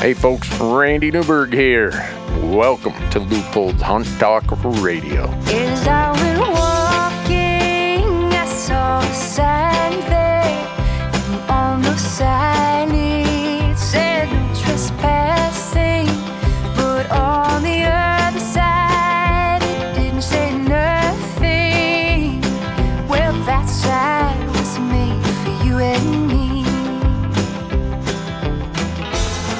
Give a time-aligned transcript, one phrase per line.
[0.00, 1.90] Hey folks, Randy Newberg here.
[2.42, 4.52] Welcome to Leupold's Hunt Talk
[4.82, 5.26] Radio.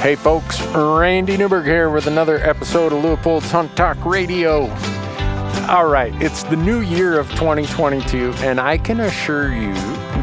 [0.07, 4.69] Hey folks, Randy Newberg here with another episode of Leupold's Hunt Talk Radio.
[5.67, 9.73] All right, it's the new year of 2022, and I can assure you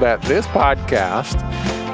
[0.00, 1.36] that this podcast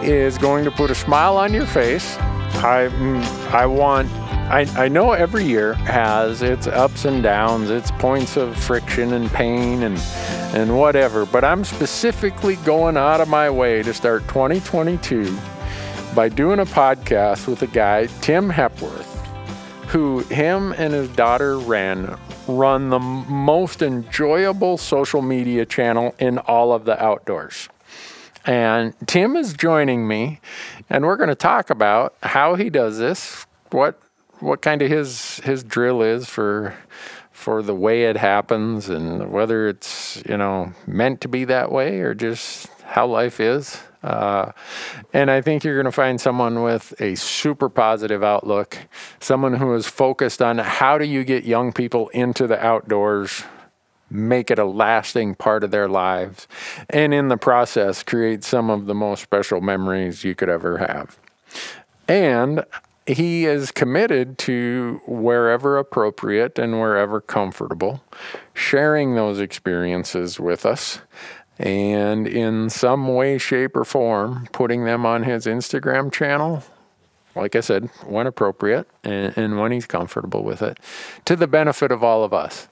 [0.05, 2.17] is going to put a smile on your face.
[2.63, 7.91] I, mm, I want, I, I know every year has its ups and downs, its
[7.91, 9.99] points of friction and pain and,
[10.55, 15.37] and whatever, but I'm specifically going out of my way to start 2022
[16.15, 19.07] by doing a podcast with a guy, Tim Hepworth,
[19.89, 22.17] who him and his daughter Ren
[22.49, 27.69] run the most enjoyable social media channel in all of the outdoors.
[28.45, 30.41] And Tim is joining me,
[30.89, 34.01] and we're going to talk about how he does this, what
[34.41, 36.75] what kind of his his drill is for
[37.31, 42.01] for the way it happens, and whether it's you know meant to be that way
[42.01, 43.81] or just how life is.
[44.03, 44.53] Uh,
[45.13, 48.79] and I think you're going to find someone with a super positive outlook,
[49.21, 53.45] someone who is focused on how do you get young people into the outdoors,
[54.09, 56.49] make it a lasting part of their lives,
[56.89, 61.19] and in the process, create some of the most special memories you could ever have.
[62.09, 62.65] And
[63.07, 68.03] he is committed to wherever appropriate and wherever comfortable,
[68.55, 71.01] sharing those experiences with us
[71.61, 76.63] and in some way, shape, or form, putting them on his Instagram channel.
[77.37, 80.79] Like I said, when appropriate and, and when he's comfortable with it,
[81.27, 82.69] to the benefit of all of us.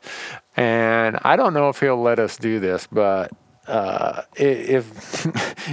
[0.57, 3.31] And I don't know if he'll let us do this, but
[3.67, 5.27] uh, if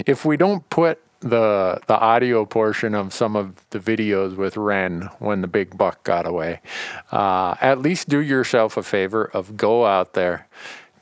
[0.07, 5.09] if we don't put the the audio portion of some of the videos with Ren
[5.19, 6.61] when the big buck got away,
[7.13, 10.47] uh, at least do yourself a favor of go out there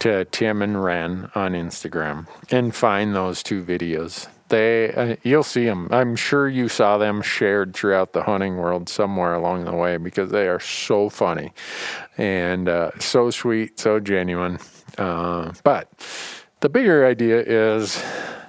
[0.04, 4.28] to Tim and Ren on Instagram and find those two videos.
[4.50, 5.88] They, uh, you'll see them.
[5.92, 10.30] I'm sure you saw them shared throughout the hunting world somewhere along the way because
[10.30, 11.54] they are so funny
[12.18, 14.60] and uh, so sweet, so genuine.
[14.98, 15.88] Uh, but
[16.60, 18.04] the bigger idea is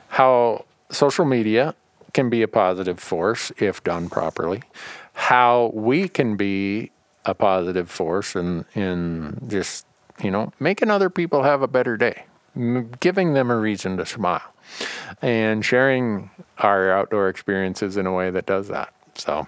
[0.09, 1.76] how social media
[2.15, 4.65] can be a positive force if done properly,
[5.12, 6.91] how we can be
[7.25, 9.86] a positive force in, in just,
[10.22, 12.25] you know, making other people have a better day,
[13.00, 14.42] giving them a reason to smile,
[15.20, 18.92] and sharing our outdoor experiences in a way that does that.
[19.14, 19.47] So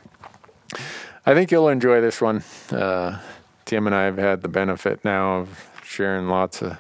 [1.24, 2.42] I think you'll enjoy this one.
[2.70, 3.20] Uh,
[3.64, 6.78] Tim and I have had the benefit now of sharing lots of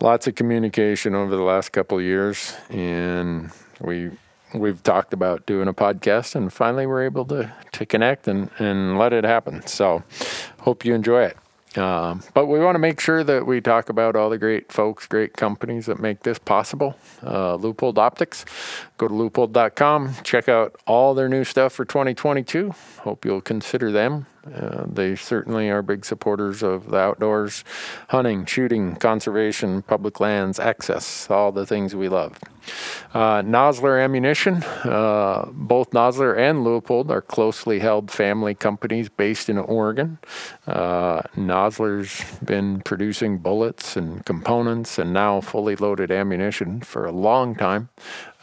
[0.00, 4.10] lots of communication over the last couple of years, and we
[4.54, 8.98] we've talked about doing a podcast, and finally we're able to to connect and and
[8.98, 9.66] let it happen.
[9.66, 10.02] So
[10.60, 11.36] hope you enjoy it.
[11.76, 15.06] Um, but we want to make sure that we talk about all the great folks,
[15.06, 16.96] great companies that make this possible.
[17.22, 18.44] Uh, Leupold Optics.
[18.98, 22.72] Go to leupold.com, check out all their new stuff for 2022.
[23.00, 24.26] Hope you'll consider them.
[24.52, 27.64] Uh, they certainly are big supporters of the outdoors,
[28.08, 32.38] hunting, shooting, conservation, public lands, access, all the things we love.
[33.12, 39.58] Uh, Nosler Ammunition, uh, both Nosler and Leupold are closely held family companies based in
[39.58, 40.18] Oregon.
[40.66, 47.54] Uh, Nosler's been producing bullets and components and now fully loaded ammunition for a long
[47.54, 47.88] time.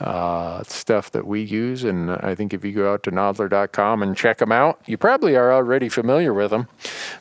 [0.02, 4.18] Uh, stuff that we use, and I think if you go out to Nosler.com and
[4.18, 6.68] check them out, you probably are already familiar with them.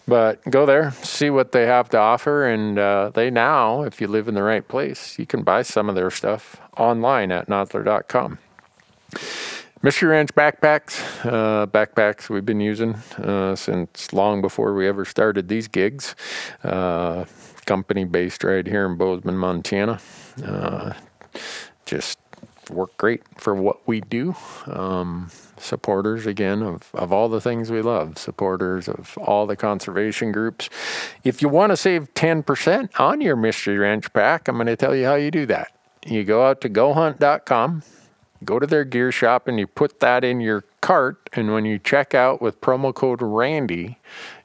[0.09, 4.07] But go there, see what they have to offer, and uh, they now, if you
[4.07, 8.39] live in the right place, you can buy some of their stuff online at Nosler.com.
[9.83, 15.49] Mystery Ranch backpacks, uh, backpacks we've been using uh, since long before we ever started
[15.49, 16.15] these gigs.
[16.65, 17.27] Uh,
[17.67, 20.01] company based right here in Bozeman, Montana.
[20.43, 20.95] Uh,
[21.85, 22.20] just
[22.69, 24.35] work great for what we do.
[24.67, 30.33] Um, supporters again of, of all the things we love, supporters of all the conservation
[30.33, 30.69] groups.
[31.25, 34.95] If you want to save 10% on your Mystery Ranch pack, I'm going to tell
[34.95, 35.73] you how you do that.
[36.07, 37.83] You go out to gohunt.com,
[38.45, 41.29] go to their gear shop, and you put that in your cart.
[41.35, 43.99] And when you check out with promo code RANDY,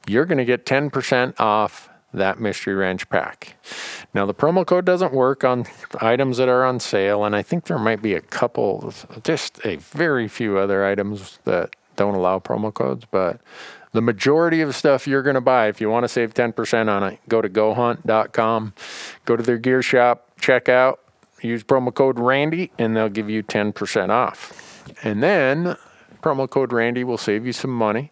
[0.06, 3.56] you're going to get 10% off that Mystery Ranch pack.
[4.12, 5.66] Now, the promo code doesn't work on
[6.00, 8.92] items that are on sale, and I think there might be a couple,
[9.22, 13.40] just a very few other items that don't allow promo codes, but
[13.92, 17.02] the majority of stuff you're going to buy, if you want to save 10% on
[17.02, 18.74] it, go to gohunt.com,
[19.24, 21.00] go to their gear shop, check out,
[21.40, 24.84] use promo code Randy, and they'll give you 10% off.
[25.02, 25.76] And then
[26.22, 28.10] promo code Randy will save you some money.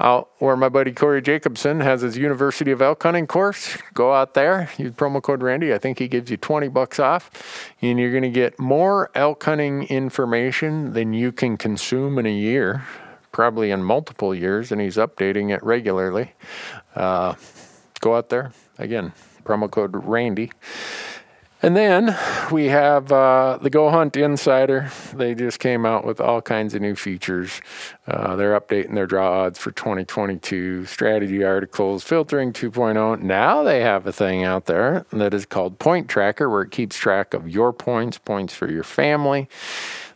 [0.00, 4.32] Out where my buddy Corey Jacobsen has his University of Elk Hunting course, go out
[4.32, 5.74] there, use promo code Randy.
[5.74, 7.30] I think he gives you 20 bucks off,
[7.82, 12.32] and you're going to get more elk hunting information than you can consume in a
[12.32, 12.82] year
[13.32, 16.32] probably in multiple years, and he's updating it regularly.
[16.94, 17.34] Uh,
[18.00, 19.12] go out there again,
[19.44, 20.50] promo code Randy.
[21.62, 22.16] And then
[22.50, 24.90] we have uh, the Go Hunt Insider.
[25.12, 27.60] They just came out with all kinds of new features.
[28.06, 33.20] Uh, they're updating their draw odds for 2022, strategy articles, filtering 2.0.
[33.20, 36.96] Now they have a thing out there that is called Point Tracker, where it keeps
[36.96, 39.46] track of your points, points for your family.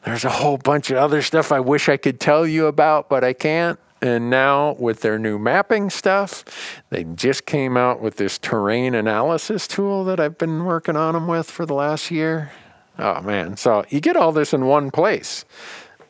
[0.06, 3.22] There's a whole bunch of other stuff I wish I could tell you about, but
[3.22, 3.78] I can't.
[4.04, 6.44] And now, with their new mapping stuff,
[6.90, 11.26] they just came out with this terrain analysis tool that I've been working on them
[11.26, 12.52] with for the last year.
[12.98, 13.56] Oh, man.
[13.56, 15.46] So you get all this in one place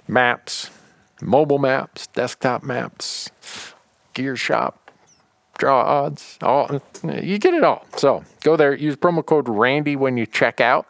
[0.08, 0.72] maps,
[1.22, 3.30] mobile maps, desktop maps,
[4.12, 4.90] gear shop,
[5.56, 7.86] draw odds, all you get it all.
[7.96, 10.88] So go there, use promo code Randy when you check out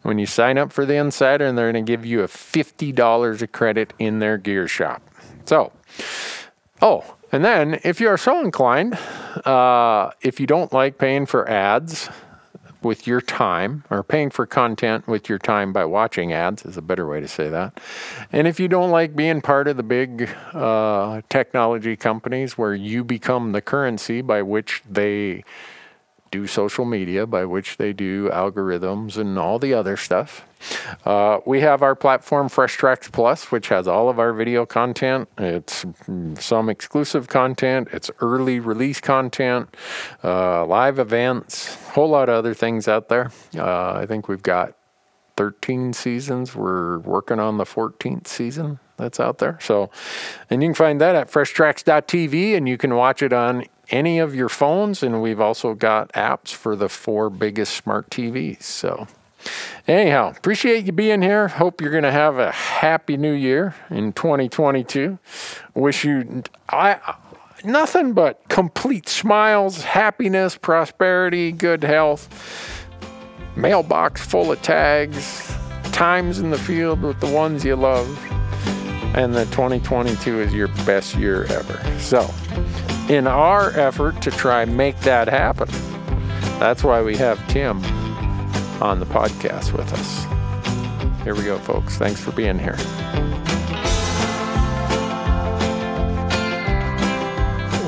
[0.00, 3.42] when you sign up for the Insider, and they're going to give you a $50
[3.42, 5.02] of credit in their gear shop.
[5.44, 5.72] So,
[6.82, 8.94] oh, and then if you are so inclined,
[9.44, 12.08] uh, if you don't like paying for ads,
[12.82, 16.82] with your time or paying for content with your time by watching ads is a
[16.82, 17.78] better way to say that.
[18.32, 23.02] And if you don't like being part of the big uh, technology companies where you
[23.04, 25.44] become the currency by which they
[26.30, 30.44] do social media, by which they do algorithms and all the other stuff.
[31.04, 35.28] Uh, we have our platform Fresh Tracks Plus, which has all of our video content.
[35.38, 35.84] It's
[36.38, 39.74] some exclusive content, it's early release content,
[40.24, 43.30] uh, live events, a whole lot of other things out there.
[43.56, 44.74] Uh, I think we've got
[45.36, 46.56] 13 seasons.
[46.56, 49.56] We're working on the 14th season that's out there.
[49.60, 49.88] So,
[50.50, 54.34] and you can find that at freshtracks.tv and you can watch it on any of
[54.34, 55.02] your phones.
[55.02, 58.62] And we've also got apps for the four biggest smart TVs.
[58.62, 59.06] So,
[59.86, 61.48] anyhow, appreciate you being here.
[61.48, 65.18] Hope you're going to have a happy new year in 2022.
[65.74, 67.16] Wish you, I,
[67.64, 72.28] nothing but complete smiles, happiness, prosperity, good health,
[73.56, 75.54] mailbox full of tags,
[75.92, 78.08] times in the field with the ones you love,
[79.16, 81.98] and that 2022 is your best year ever.
[81.98, 82.22] So,
[83.08, 85.68] in our effort to try and make that happen.
[86.58, 87.82] That's why we have Tim
[88.82, 90.24] on the podcast with us.
[91.24, 91.96] Here we go, folks.
[91.96, 92.76] Thanks for being here.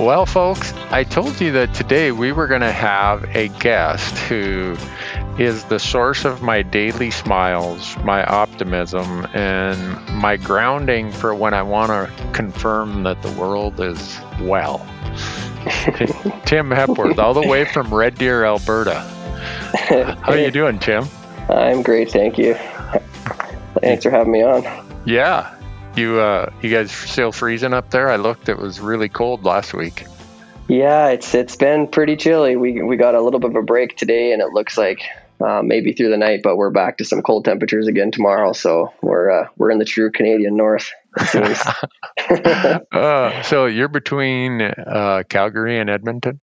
[0.01, 4.75] Well, folks, I told you that today we were going to have a guest who
[5.39, 9.79] is the source of my daily smiles, my optimism, and
[10.17, 14.87] my grounding for when I want to confirm that the world is well.
[16.45, 19.01] Tim Hepworth, all the way from Red Deer, Alberta.
[19.89, 21.05] How are you doing, Tim?
[21.49, 22.55] I'm great, thank you.
[23.81, 24.65] Thanks for having me on.
[25.05, 25.55] Yeah,
[25.97, 28.11] you uh, you guys still freezing up there?
[28.11, 30.07] I looked; it was really cold last week.
[30.69, 32.57] Yeah, it's it's been pretty chilly.
[32.57, 35.03] We we got a little bit of a break today, and it looks like
[35.41, 38.53] uh, maybe through the night, but we're back to some cold temperatures again tomorrow.
[38.53, 40.93] So we're uh, we're in the true Canadian North.
[42.93, 46.41] uh, so you're between uh, Calgary and Edmonton.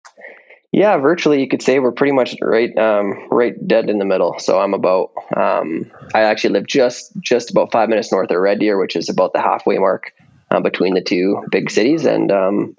[0.72, 4.38] Yeah, virtually, you could say we're pretty much right, um, right dead in the middle.
[4.38, 8.60] So I'm about, um, I actually live just just about five minutes north of Red
[8.60, 10.12] Deer, which is about the halfway mark
[10.50, 12.76] uh, between the two big cities, and um,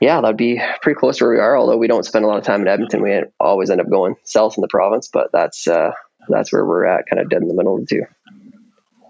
[0.00, 1.56] yeah, that'd be pretty close to where we are.
[1.56, 4.14] Although we don't spend a lot of time in Edmonton, we always end up going
[4.22, 5.90] south in the province, but that's uh,
[6.28, 8.02] that's where we're at, kind of dead in the middle of the two.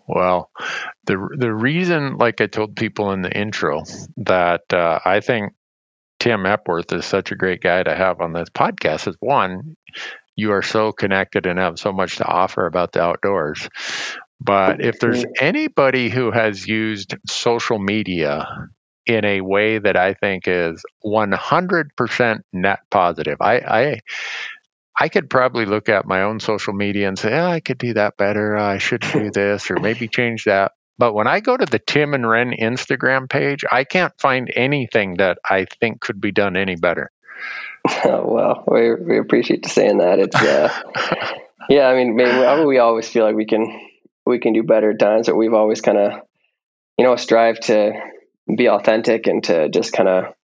[0.08, 0.50] Well,
[1.06, 3.82] the the reason, like I told people in the intro,
[4.18, 5.52] that uh, I think
[6.18, 9.76] Tim Hepworth is such a great guy to have on this podcast is one,
[10.34, 13.68] you are so connected and have so much to offer about the outdoors.
[14.40, 18.46] But if there's anybody who has used social media
[19.06, 24.00] in a way that I think is 100% net positive, I, I
[24.98, 27.94] I could probably look at my own social media and say, oh, I could do
[27.94, 28.56] that better.
[28.56, 30.72] I should do this or maybe change that.
[30.98, 35.16] But when I go to the Tim and Ren Instagram page, I can't find anything
[35.18, 37.10] that I think could be done any better.
[38.04, 40.18] Oh, well, we, we appreciate you saying that.
[40.18, 40.72] It's uh,
[41.68, 41.86] yeah.
[41.86, 43.80] I mean, maybe we always feel like we can
[44.24, 46.12] we can do better at times, but we've always kind of
[46.98, 47.92] you know strive to
[48.54, 50.34] be authentic and to just kind of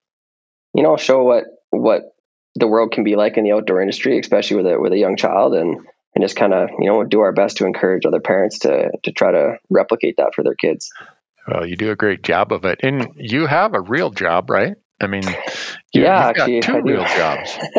[0.75, 2.15] you know show what what
[2.55, 5.17] the world can be like in the outdoor industry, especially with a with a young
[5.17, 8.61] child, and and just kind of you know do our best to encourage other parents
[8.61, 10.91] to to try to replicate that for their kids.
[11.49, 14.77] Well, you do a great job of it, and you have a real job, right?
[15.01, 15.25] I mean,
[15.93, 17.59] you, yeah, actually, two real jobs.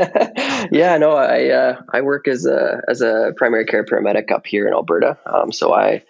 [0.71, 4.67] yeah, no, I uh, I work as a as a primary care paramedic up here
[4.67, 5.17] in Alberta.
[5.25, 6.03] Um, so I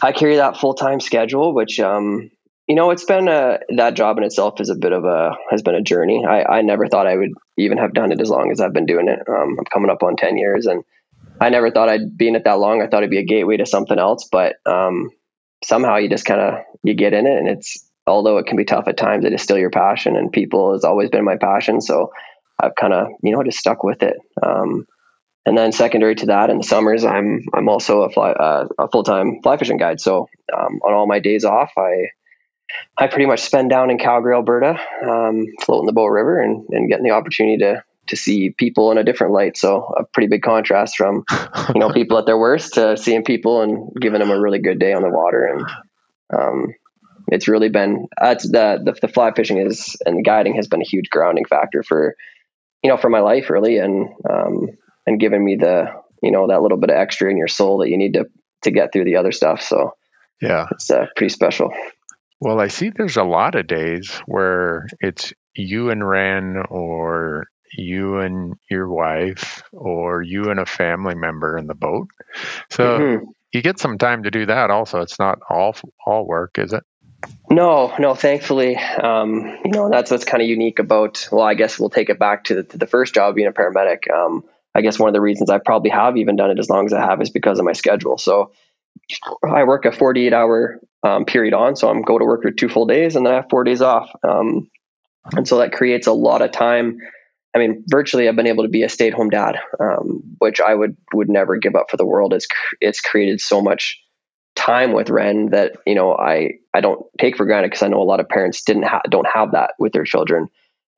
[0.00, 2.30] I carry that full time schedule, which um,
[2.66, 5.62] you know, it's been a that job in itself is a bit of a has
[5.62, 6.24] been a journey.
[6.26, 8.86] I I never thought I would even have done it as long as I've been
[8.86, 9.20] doing it.
[9.28, 10.82] Um, I'm coming up on ten years, and
[11.40, 12.82] I never thought I'd be in it that long.
[12.82, 15.10] I thought it'd be a gateway to something else, but um,
[15.64, 18.64] somehow you just kind of you get in it, and it's although it can be
[18.64, 21.80] tough at times, it is still your passion, and people has always been my passion.
[21.80, 22.12] So
[22.60, 24.16] I've kind of you know just stuck with it.
[24.42, 24.86] Um,
[25.44, 28.88] and then secondary to that, in the summers, I'm I'm also a fly uh, a
[28.88, 30.00] full time fly fishing guide.
[30.00, 32.08] So um, on all my days off, I
[32.98, 36.88] I pretty much spend down in Calgary, Alberta, um, floating the Bow River and, and
[36.88, 39.56] getting the opportunity to to see people in a different light.
[39.56, 41.24] So a pretty big contrast from
[41.74, 44.78] you know people at their worst to seeing people and giving them a really good
[44.78, 45.44] day on the water.
[45.44, 45.66] And
[46.38, 46.74] um,
[47.28, 50.88] it's really been that's the, the the fly fishing is and guiding has been a
[50.88, 52.16] huge grounding factor for
[52.82, 54.68] you know for my life really and um,
[55.06, 55.86] and giving me the
[56.22, 58.26] you know that little bit of extra in your soul that you need to
[58.62, 59.62] to get through the other stuff.
[59.62, 59.94] So
[60.40, 61.72] yeah, it's uh, pretty special.
[62.40, 68.18] Well, I see there's a lot of days where it's you and Ren or you
[68.18, 72.08] and your wife or you and a family member in the boat.
[72.70, 73.24] So mm-hmm.
[73.52, 75.00] you get some time to do that also.
[75.00, 76.84] It's not all all work, is it?
[77.50, 81.78] No, no, thankfully, um, you know, that's what's kind of unique about, well, I guess
[81.78, 84.10] we'll take it back to the, to the first job being a paramedic.
[84.12, 84.44] Um,
[84.74, 86.92] I guess one of the reasons I probably have even done it as long as
[86.92, 88.18] I have is because of my schedule.
[88.18, 88.52] So
[89.42, 91.76] I work a 48 hour um, period on.
[91.76, 93.80] So I'm go to work for two full days and then I have four days
[93.80, 94.10] off.
[94.22, 94.70] Um,
[95.32, 96.98] and so that creates a lot of time.
[97.54, 100.96] I mean, virtually, I've been able to be a stay-at-home dad, um, which I would
[101.14, 102.34] would never give up for the world.
[102.34, 102.46] It's
[102.80, 104.00] it's created so much
[104.54, 108.02] time with Ren that you know I I don't take for granted because I know
[108.02, 110.48] a lot of parents didn't ha- don't have that with their children.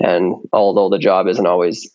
[0.00, 1.90] And although the job isn't always,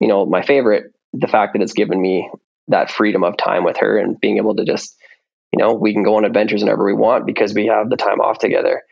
[0.00, 2.30] you know, my favorite, the fact that it's given me
[2.68, 4.96] that freedom of time with her and being able to just
[5.52, 8.20] you know, we can go on adventures whenever we want because we have the time
[8.20, 8.82] off together.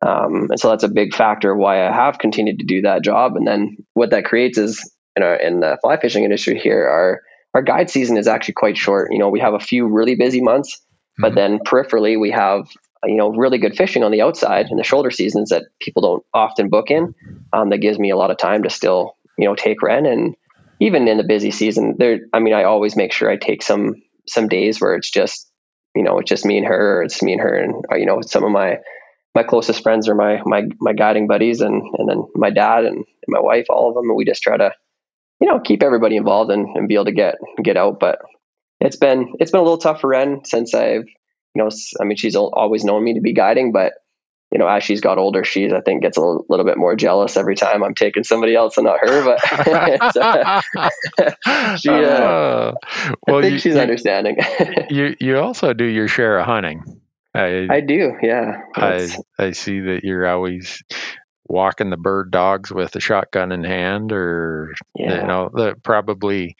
[0.00, 3.02] Um, and so that's a big factor of why I have continued to do that
[3.02, 3.36] job.
[3.36, 7.22] And then what that creates is in, our, in the fly fishing industry here, our
[7.54, 9.10] our guide season is actually quite short.
[9.10, 11.22] You know, we have a few really busy months, mm-hmm.
[11.22, 12.68] but then peripherally we have
[13.04, 16.24] you know really good fishing on the outside in the shoulder seasons that people don't
[16.32, 17.14] often book in.
[17.52, 20.36] Um, that gives me a lot of time to still you know take Ren and
[20.80, 22.20] even in the busy season there.
[22.32, 23.96] I mean, I always make sure I take some
[24.28, 25.50] some days where it's just
[25.94, 28.06] you know, it's just me and her, or it's me and her, and uh, you
[28.06, 28.78] know, some of my
[29.34, 33.04] my closest friends are my my my guiding buddies, and and then my dad and,
[33.30, 34.72] my wife, all of them, and we just try to,
[35.38, 38.00] you know, keep everybody involved and, and be able to get get out.
[38.00, 38.20] But
[38.80, 41.04] it's been it's been a little tough for Ren since I've,
[41.54, 41.68] you know,
[42.00, 43.92] I mean, she's always known me to be guiding, but
[44.50, 46.96] you know, as she's got older, she's I think gets a little, little bit more
[46.96, 49.24] jealous every time I'm taking somebody else and not her.
[49.24, 49.68] But
[50.16, 50.62] uh,
[51.76, 52.74] she, uh, uh,
[53.26, 54.38] well, I think you, she's you, understanding.
[54.90, 56.97] you you also do your share of hunting.
[57.34, 58.60] I, I do, yeah.
[58.74, 59.08] I
[59.38, 60.82] I see that you're always
[61.46, 65.20] walking the bird dogs with a shotgun in hand, or yeah.
[65.20, 66.56] you know, the, probably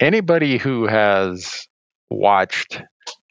[0.00, 1.66] anybody who has
[2.10, 2.82] watched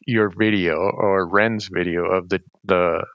[0.06, 3.06] your video or Ren's video of the the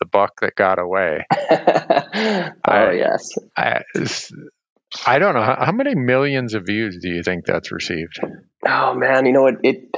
[0.00, 1.24] the buck that got away.
[1.32, 3.30] oh I, yes.
[3.56, 3.82] I,
[5.06, 8.18] I don't know how, how, many millions of views do you think that's received?
[8.66, 9.94] Oh man, you know it it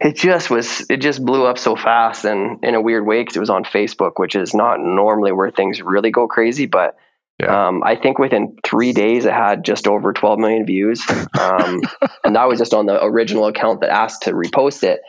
[0.00, 3.36] it just was it just blew up so fast and in a weird way because
[3.36, 6.96] it was on Facebook, which is not normally where things really go crazy, but.
[7.38, 7.66] Yeah.
[7.66, 11.04] Um, I think within three days it had just over 12 million views.
[11.38, 11.82] Um,
[12.24, 15.00] and that was just on the original account that asked to repost it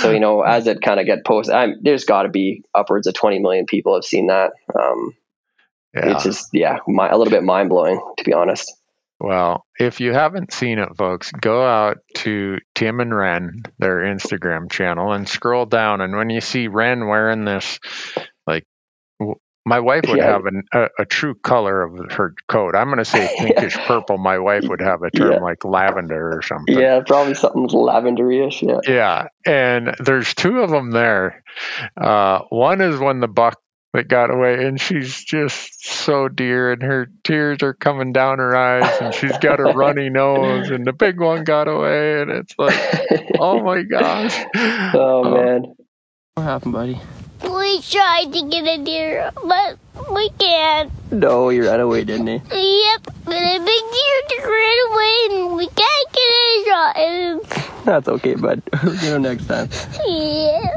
[0.00, 3.06] so you know as it kind of get posted I'm, there's got to be upwards
[3.06, 5.12] of 20 million people have seen that um,
[5.94, 6.14] yeah.
[6.14, 8.72] it's just yeah my, a little bit mind-blowing to be honest
[9.20, 14.70] well if you haven't seen it folks go out to tim and ren their instagram
[14.70, 17.78] channel and scroll down and when you see ren wearing this
[18.46, 18.64] like
[19.68, 20.32] my wife would yeah.
[20.32, 22.74] have an, a, a, true color of her coat.
[22.74, 24.16] I'm going to say pinkish purple.
[24.16, 25.38] My wife would have a term yeah.
[25.40, 26.78] like lavender or something.
[26.78, 28.62] Yeah, probably something lavenderish.
[28.62, 28.80] Yeah.
[28.90, 31.44] Yeah, and there's two of them there.
[32.00, 33.60] Uh, one is when the buck
[33.94, 38.54] that got away and she's just so dear and her tears are coming down her
[38.54, 42.54] eyes and she's got a runny nose and the big one got away and it's
[42.58, 42.78] like
[43.38, 44.36] oh my gosh
[44.94, 45.74] oh man
[46.34, 47.00] What happened, buddy?
[47.42, 49.78] We tried to get a deer, but
[50.12, 50.90] we can't.
[51.12, 52.34] No, he ran away, didn't he?
[52.34, 57.12] Yep, but a big deer just ran away and we can't get a shot at
[57.22, 57.84] him.
[57.84, 58.62] That's okay, bud.
[58.82, 59.68] We'll get him next time.
[60.06, 60.76] Yeah.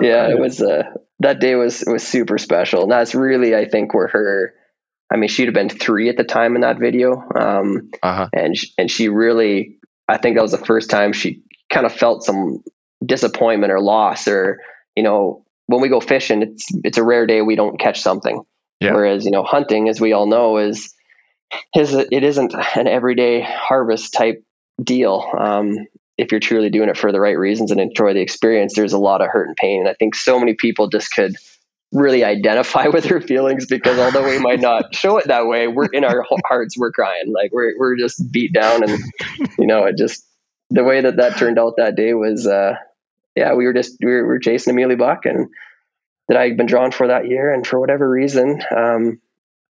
[0.00, 0.82] yeah it was uh
[1.22, 2.82] that day was was super special.
[2.82, 4.54] And that's really i think where her
[5.12, 7.22] i mean she'd have been three at the time in that video.
[7.34, 8.28] Um uh-huh.
[8.32, 11.92] and sh- and she really i think that was the first time she kind of
[11.92, 12.62] felt some
[13.04, 14.60] disappointment or loss or
[14.96, 18.42] you know when we go fishing it's it's a rare day we don't catch something.
[18.80, 18.94] Yeah.
[18.94, 20.92] whereas you know hunting as we all know is
[21.76, 24.42] is it isn't an everyday harvest type
[24.82, 25.24] deal.
[25.38, 25.76] Um
[26.18, 28.98] if you're truly doing it for the right reasons and enjoy the experience there's a
[28.98, 29.80] lot of hurt and pain.
[29.80, 31.34] And i think so many people just could
[31.92, 35.86] really identify with her feelings because although we might not show it that way we're
[35.92, 37.32] in our hearts we're crying.
[37.32, 38.98] Like we're we're just beat down and
[39.58, 40.26] you know it just
[40.70, 42.74] the way that that turned out that day was uh
[43.36, 45.48] yeah we were just we were, we were chasing a muley buck and
[46.28, 47.52] that i'd been drawn for that year.
[47.52, 49.20] And for whatever reason um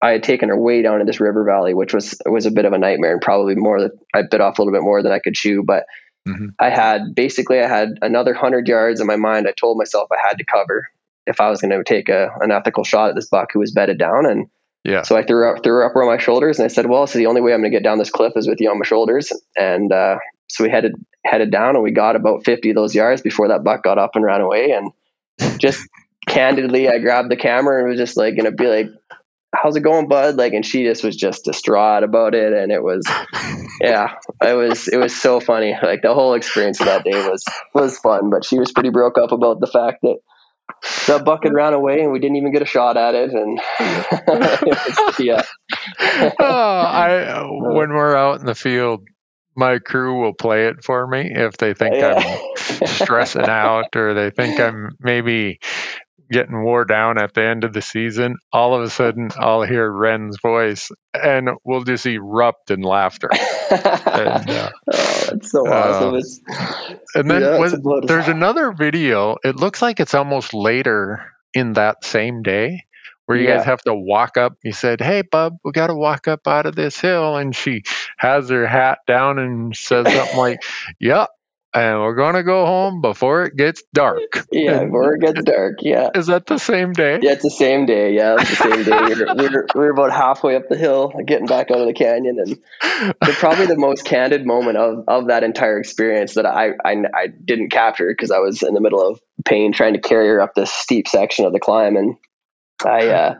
[0.03, 2.65] I had taken her way down in this river valley, which was was a bit
[2.65, 5.11] of a nightmare and probably more that I bit off a little bit more than
[5.11, 5.63] I could chew.
[5.63, 5.85] But
[6.27, 6.49] Mhm.
[6.59, 9.47] I had basically I had another hundred yards in my mind.
[9.47, 10.87] I told myself I had to cover
[11.25, 13.71] if I was going to take a an ethical shot at this buck who was
[13.71, 14.25] bedded down.
[14.25, 14.47] And
[14.83, 17.07] yeah so I threw her, threw her up on my shoulders and I said, "Well,
[17.07, 18.79] so the only way I'm going to get down this cliff is with you on
[18.79, 20.17] my shoulders." And uh,
[20.49, 20.93] so we headed
[21.25, 24.11] headed down and we got about 50 of those yards before that buck got up
[24.15, 24.71] and ran away.
[24.71, 25.87] And just
[26.27, 28.87] candidly, I grabbed the camera and was just like going to be like,
[29.53, 32.53] "How's it going, bud?" Like, and she just was just distraught about it.
[32.53, 33.05] And it was,
[33.81, 35.75] yeah, it was it was so funny.
[35.81, 37.43] Like the whole experience of that day was
[37.73, 38.29] was fun.
[38.29, 40.17] But she was pretty broke up about the fact that.
[41.07, 43.31] That bucket ran away, and we didn't even get a shot at it.
[43.31, 45.41] And it was- yeah,
[46.39, 49.01] oh, I uh, when we're out in the field,
[49.55, 54.29] my crew will play it for me if they think I'm stressing out or they
[54.29, 55.59] think I'm maybe
[56.31, 58.37] getting wore down at the end of the season.
[58.53, 63.29] All of a sudden, I'll hear Ren's voice, and we'll just erupt in laughter.
[63.71, 66.15] And, uh, oh, that's so uh, awesome.
[66.15, 66.41] It's,
[67.15, 69.37] And then Yeah, was, it's a blood- there's another video.
[69.45, 72.83] It looks like it's almost later in that same day
[73.25, 73.57] where you Yeah.
[73.57, 74.53] guys have to walk up.
[74.63, 77.83] You said, "Hey, bub, we got to walk up out of this hill," and she
[78.17, 80.59] has her hat down and says something like,
[80.99, 81.29] "Yep."
[81.73, 84.19] And we're gonna go home before it gets dark.
[84.51, 85.75] yeah, before it gets dark.
[85.79, 86.09] Yeah.
[86.13, 87.19] is that the same day?
[87.21, 88.13] Yeah, it's the same day.
[88.13, 88.91] Yeah, it's the same day.
[88.91, 91.93] we're, we, were, we were about halfway up the hill, getting back out of the
[91.93, 92.59] canyon, and
[93.35, 97.69] probably the most candid moment of, of that entire experience that I I, I didn't
[97.69, 100.73] capture because I was in the middle of pain trying to carry her up this
[100.73, 102.17] steep section of the climb, and
[102.85, 103.35] I uh,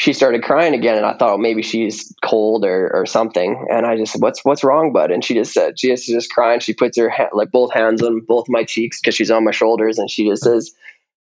[0.00, 3.98] she started crying again, and I thought maybe she's cold or, or something, and I
[3.98, 5.10] just said, what's what's wrong, bud?
[5.10, 6.60] And she just said she is just crying.
[6.60, 9.98] She puts her like both hands on both my cheeks because she's on my shoulders,
[9.98, 10.70] and she just says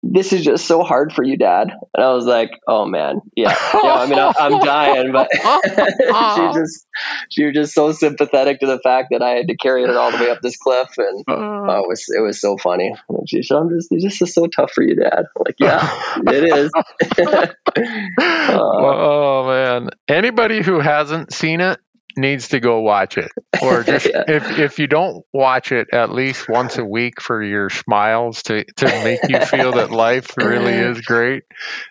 [0.03, 1.69] this is just so hard for you, Dad.
[1.95, 3.57] And I was like, oh man, yeah.
[3.83, 5.41] yeah I mean, I, I'm dying, but she
[6.59, 6.87] just
[7.31, 10.13] she was just so sympathetic to the fact that I had to carry her all
[10.13, 12.93] the way up this cliff, and Uh, oh, it was it was so funny.
[13.09, 15.91] And she said, "I'm just this is so tough for you, Dad." I'm like, yeah,
[16.27, 16.71] it is.
[18.19, 19.91] Well, oh man!
[20.09, 21.79] Anybody who hasn't seen it
[22.17, 23.31] needs to go watch it,
[23.63, 24.25] or just Yeah.
[24.29, 28.65] if if you don't watch it at least once a week for your smiles to
[28.65, 31.45] to make you feel that life really is great,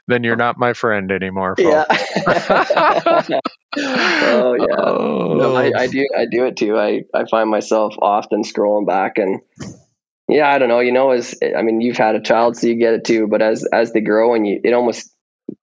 [0.08, 1.56] then you're not my friend anymore.
[1.56, 1.68] Folks.
[1.68, 1.86] yeah.
[3.78, 4.76] oh yeah.
[4.78, 5.34] Oh.
[5.36, 5.80] No, I, oh.
[5.80, 6.08] I do.
[6.18, 6.78] I do it too.
[6.78, 9.42] I, I find myself often scrolling back and
[10.28, 10.80] yeah, I don't know.
[10.80, 13.28] You know, as I mean, you've had a child, so you get it too.
[13.28, 15.12] But as as they grow, and you, it almost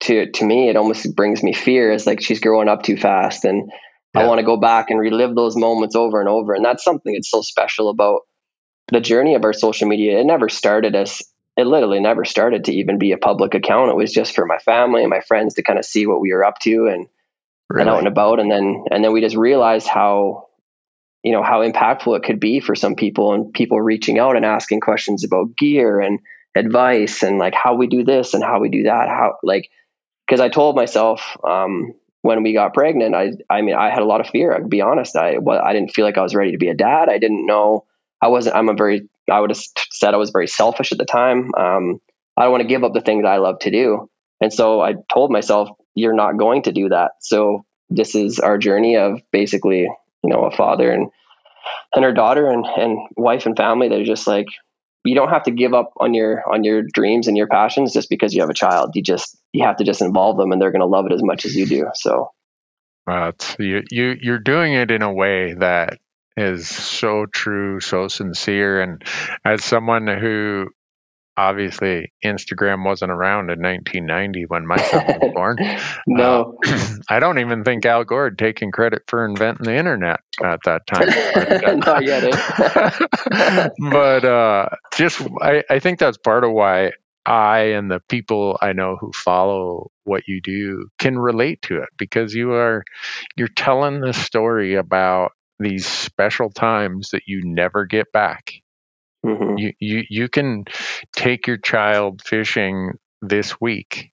[0.01, 1.91] to to me, it almost brings me fear.
[1.91, 3.73] It's like she's growing up too fast, and
[4.15, 6.55] I want to go back and relive those moments over and over.
[6.55, 8.21] And that's something that's so special about
[8.91, 10.21] the journey of our social media.
[10.21, 11.23] It never started as
[11.57, 13.91] it literally never started to even be a public account.
[13.91, 16.33] It was just for my family and my friends to kind of see what we
[16.33, 17.07] were up to and
[17.81, 20.49] and out and about and then and then we just realized how
[21.23, 24.45] you know how impactful it could be for some people and people reaching out and
[24.45, 26.21] asking questions about gear and
[26.57, 29.71] advice and like how we do this and how we do that how like
[30.27, 34.07] because i told myself um when we got pregnant i i mean i had a
[34.07, 34.55] lot of fear.
[34.55, 36.75] I'll be honest i well, i didn't feel like i was ready to be a
[36.75, 37.09] dad.
[37.09, 37.85] I didn't know
[38.23, 41.05] i wasn't i'm a very i would have said i was very selfish at the
[41.05, 41.51] time.
[41.55, 42.01] Um
[42.37, 44.09] i don't want to give up the things i love to do.
[44.41, 47.13] And so i told myself you're not going to do that.
[47.21, 51.11] So this is our journey of basically, you know, a father and
[51.95, 54.47] and her daughter and and wife and family They're just like
[55.05, 58.09] you don't have to give up on your on your dreams and your passions just
[58.09, 58.93] because you have a child.
[58.95, 61.23] You just you have to just involve them, and they're going to love it as
[61.23, 61.89] much as you do.
[61.95, 62.31] So
[63.59, 65.99] you, you, you're doing it in a way that
[66.37, 68.81] is so true, so sincere.
[68.81, 69.03] And
[69.45, 70.69] as someone who
[71.37, 75.57] obviously Instagram wasn't around in 1990 when my son was born,
[76.07, 76.59] no,
[77.09, 80.87] I don't even think Al Gore had taken credit for inventing the internet at that
[80.87, 81.09] time.
[81.35, 83.73] But, uh, not yet.
[83.91, 86.93] But uh, just I, I think that's part of why
[87.25, 91.89] I and the people I know who follow what you do can relate to it
[91.97, 92.83] because you are
[93.37, 98.53] you're telling the story about these special times that you never get back.
[99.25, 99.59] Mhm.
[99.59, 100.65] You you you can
[101.15, 104.11] take your child fishing this week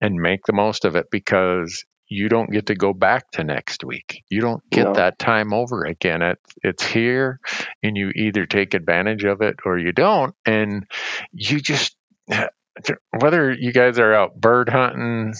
[0.00, 3.84] and make the most of it because you don't get to go back to next
[3.84, 4.22] week.
[4.30, 4.94] You don't get No.
[4.94, 6.22] that time over again.
[6.22, 7.40] It, it's here
[7.82, 10.34] and you either take advantage of it or you don't.
[10.46, 10.84] And
[11.32, 11.96] you just,
[13.20, 15.34] whether you guys are out bird hunting,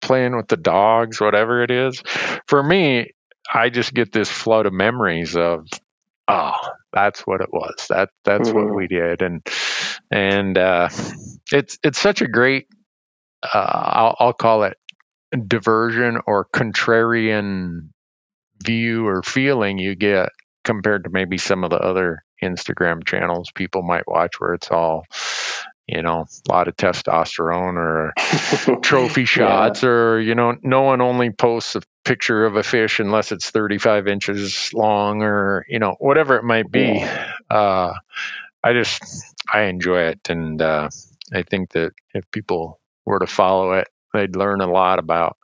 [0.00, 2.02] playing with the dogs, whatever it is,
[2.46, 3.10] for me,
[3.52, 5.66] I just get this flood of memories of,
[6.28, 6.54] oh,
[6.92, 7.86] that's what it was.
[7.90, 8.74] That that's what Mhm.
[8.74, 9.42] we did, and
[10.10, 10.88] and uh,
[11.52, 12.68] it's it's such a great,
[13.42, 14.76] uh, I'll, I'll call it
[15.48, 17.90] diversion or contrarian
[18.64, 20.30] view or feeling you get
[20.64, 25.04] compared to maybe some of the other Instagram channels people might watch where it's all,
[25.86, 28.12] you know, a lot of testosterone or
[28.82, 33.32] trophy shots or you know no one only posts a picture of a fish unless
[33.32, 37.04] it's 35 inches long or you know whatever it might be.
[37.50, 37.92] Uh
[38.62, 39.02] i just
[39.52, 40.28] i enjoy it.
[40.28, 40.88] And uh
[41.32, 45.36] i think that if people were to follow it they'd learn a lot about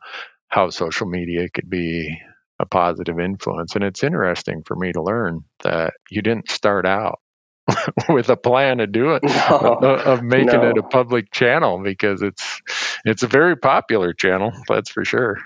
[0.49, 2.19] how social media could be
[2.59, 3.75] a positive influence.
[3.75, 7.21] And it's interesting for me to learn that you didn't start out
[8.09, 9.79] with a plan to do it No.
[9.83, 10.71] of, of making no.
[10.71, 12.63] it a public channel because it's
[13.05, 15.39] it's a very popular channel that's for sure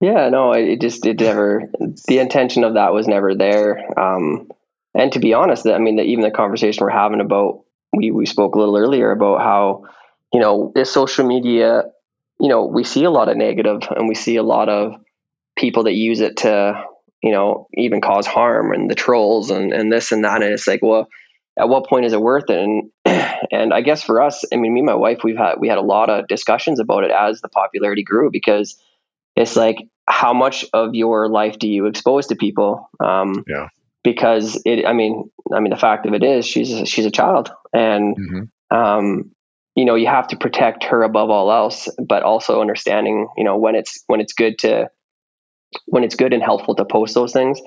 [0.00, 1.70] Yeah, no, it just it never
[2.08, 3.78] the intention of that was never there.
[3.96, 4.50] Um,
[4.94, 7.62] and to be honest, I mean, the, even the conversation we're having about
[7.92, 9.84] we we spoke a little earlier about how
[10.32, 11.84] you know this social media,
[12.40, 15.00] you know, we see a lot of negative and we see a lot of
[15.56, 16.84] people that use it to
[17.22, 20.66] you know even cause harm and the trolls and and this and that and it's
[20.66, 21.06] like well
[21.58, 22.90] at what point is it worth it and
[23.52, 25.78] and i guess for us i mean me and my wife we've had we had
[25.78, 28.76] a lot of discussions about it as the popularity grew because
[29.36, 33.68] it's like how much of your life do you expose to people um Yeah.
[34.02, 37.10] because it i mean i mean the fact of it is she's a, she's a
[37.10, 38.48] child and Mhm.
[38.76, 39.30] um
[39.74, 43.56] you know you have to protect her above all else but also understanding you know
[43.56, 44.90] when it's when it's good to
[45.86, 47.60] when it's good and helpful to post those things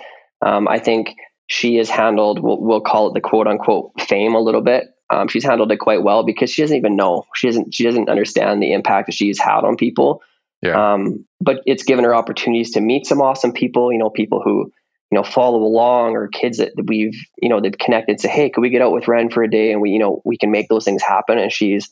[0.46, 1.16] um, i think
[1.48, 4.86] she has handled we'll, we'll call it the quote unquote fame a little bit.
[5.10, 7.26] Um, she's handled it quite well because she doesn't even know.
[7.36, 10.22] She doesn't she doesn't understand the impact that she's had on people.
[10.62, 10.94] Yeah.
[10.94, 14.72] um, but it's given her opportunities to meet some awesome people you know people who
[15.12, 18.62] you know follow along or kids that we've you know that connected say hey could
[18.62, 20.68] we get out with ren for a day and we you know we can make
[20.70, 21.38] those things happen?
[21.38, 21.90] And she's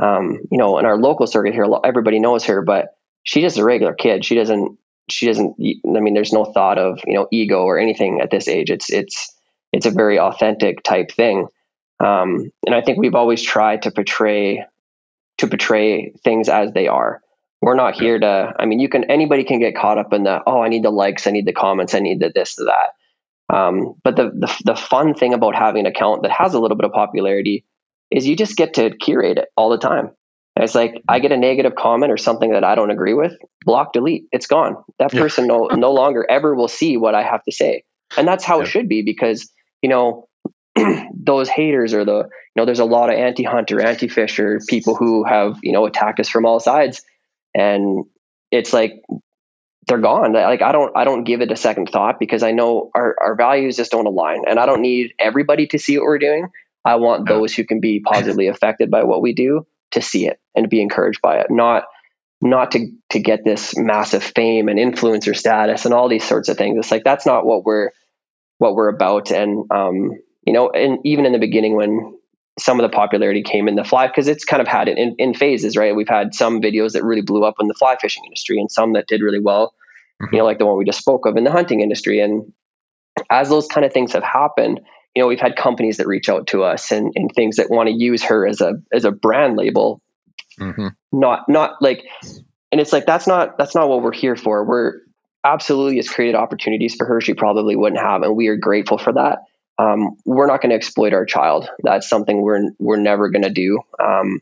[0.00, 3.64] um, you know in our local circuit here everybody knows her but she's just a
[3.64, 4.24] regular kid.
[4.24, 4.78] She doesn't
[5.10, 8.48] she doesn't i mean there's no thought of you know ego or anything at this
[8.48, 8.70] age.
[8.70, 9.34] It's it's
[9.72, 11.46] it's a very authentic type thing.
[12.00, 14.64] Um, and i think we've always tried to portray
[15.38, 17.22] to portray things as they are.
[17.60, 20.40] We're not here to i mean you can anybody can get caught up in the
[20.46, 22.94] oh i need the likes i need the comments i need the this the that.
[23.50, 26.76] Um, but the, the the fun thing about having an account that has a little
[26.76, 27.64] bit of popularity
[28.10, 30.10] is you just get to curate it all the time
[30.58, 31.22] and it's like i mm.
[31.22, 33.32] get a negative comment or something that i don't agree with
[33.64, 34.76] block delete it's gone.
[34.98, 35.20] That Yeah.
[35.20, 37.84] person no, no longer ever will see what i have to say.
[38.16, 38.64] And that's how Yeah.
[38.64, 39.50] it should be because
[39.82, 40.28] you know
[41.14, 45.58] those haters or the you know there's a lot of anti-hunter anti-fisher people who have
[45.62, 47.02] you know attacked us from all sides.
[47.54, 48.04] And
[48.50, 49.02] it's like
[49.86, 50.32] they're gone.
[50.32, 53.34] Like i don't i don't give it a second thought because i know our, our
[53.36, 54.42] values just don't align.
[54.48, 56.48] And i don't need everybody to see what we're doing.
[56.84, 60.38] I want those who can be positively affected by what we do to see it
[60.54, 61.46] and be encouraged by it.
[61.50, 61.84] Not
[62.40, 66.56] not to to get this massive fame and influencer status and all these sorts of
[66.56, 66.76] things.
[66.78, 67.90] It's like that's not what we're
[68.58, 69.30] what we're about.
[69.30, 70.12] And um
[70.46, 72.14] you know and even in the beginning when
[72.58, 75.14] some of the popularity came in the fly because it's kind of had it in,
[75.18, 75.94] in phases right?
[75.94, 78.94] We've had some videos that really blew up in the fly fishing industry and some
[78.94, 79.74] that did really well
[80.20, 80.32] Mhm.
[80.32, 82.18] you know like the one we just spoke of in the hunting industry.
[82.20, 82.52] And
[83.30, 84.80] as those kind of things have happened
[85.18, 87.88] you know we've had companies that reach out to us and, and things that want
[87.88, 90.00] to use her as a as a brand label
[90.58, 92.04] hmm not not like
[92.72, 95.00] and it's like that's not that's not what we're here for we're
[95.44, 99.12] absolutely has created opportunities for her she probably wouldn't have and we are grateful for
[99.12, 99.38] that
[99.78, 101.68] um, we're not going to exploit our child.
[101.82, 103.80] That's something we're we're never going to do.
[104.02, 104.40] Um,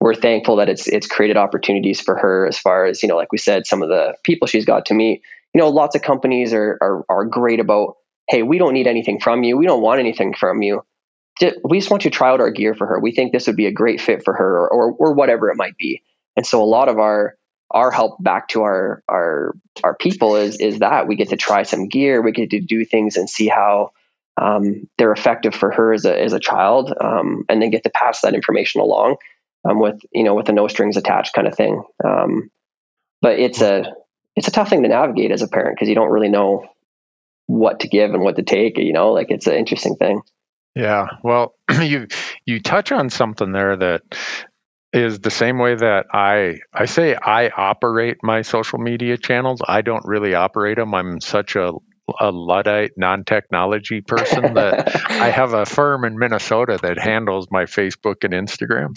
[0.00, 3.30] we're thankful that it's it's created opportunities for her as far as you know, like
[3.30, 5.22] we said, some of the people she's got to meet.
[5.54, 7.96] You know, lots of companies are are, are great about,
[8.28, 9.56] hey, we don't need anything from you.
[9.56, 10.84] We don't want anything from you.
[11.64, 13.00] We just want you to try out our gear for her.
[13.00, 15.56] We think this would be a great fit for her, or, or, or whatever it
[15.56, 16.02] might be.
[16.36, 17.36] And so, a lot of our
[17.70, 21.62] our help back to our our our people is is that we get to try
[21.62, 23.92] some gear, we get to do things and see how
[24.40, 27.90] um, they're effective for her as a as a child, um, and then get to
[27.90, 29.16] pass that information along
[29.64, 31.82] um, with you know with a no strings attached kind of thing.
[32.04, 32.50] Um,
[33.20, 33.92] but it's a
[34.36, 36.68] it's a tough thing to navigate as a parent because you don't really know
[37.48, 38.78] what to give and what to take.
[38.78, 40.20] You know, like it's an interesting thing.
[40.76, 42.06] Yeah, well, you
[42.46, 44.02] you touch on something there that
[44.92, 49.60] is the same way that I I say I operate my social media channels.
[49.66, 50.94] I don't really operate them.
[50.94, 51.72] I'm such a
[52.20, 58.24] a luddite non-technology person that I have a firm in Minnesota that handles my Facebook
[58.24, 58.94] and Instagram.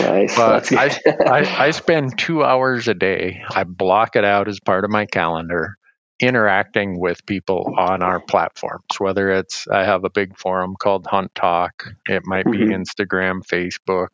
[0.00, 0.36] Nice.
[0.36, 3.42] But I, I, I spend two hours a day.
[3.50, 5.76] I block it out as part of my calendar
[6.22, 11.34] interacting with people on our platforms whether it's i have a big forum called hunt
[11.34, 12.82] talk it might be mm-hmm.
[12.82, 14.08] instagram facebook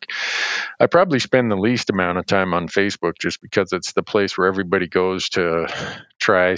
[0.81, 4.39] i probably spend the least amount of time on facebook just because it's the place
[4.39, 5.67] where everybody goes to
[6.19, 6.57] try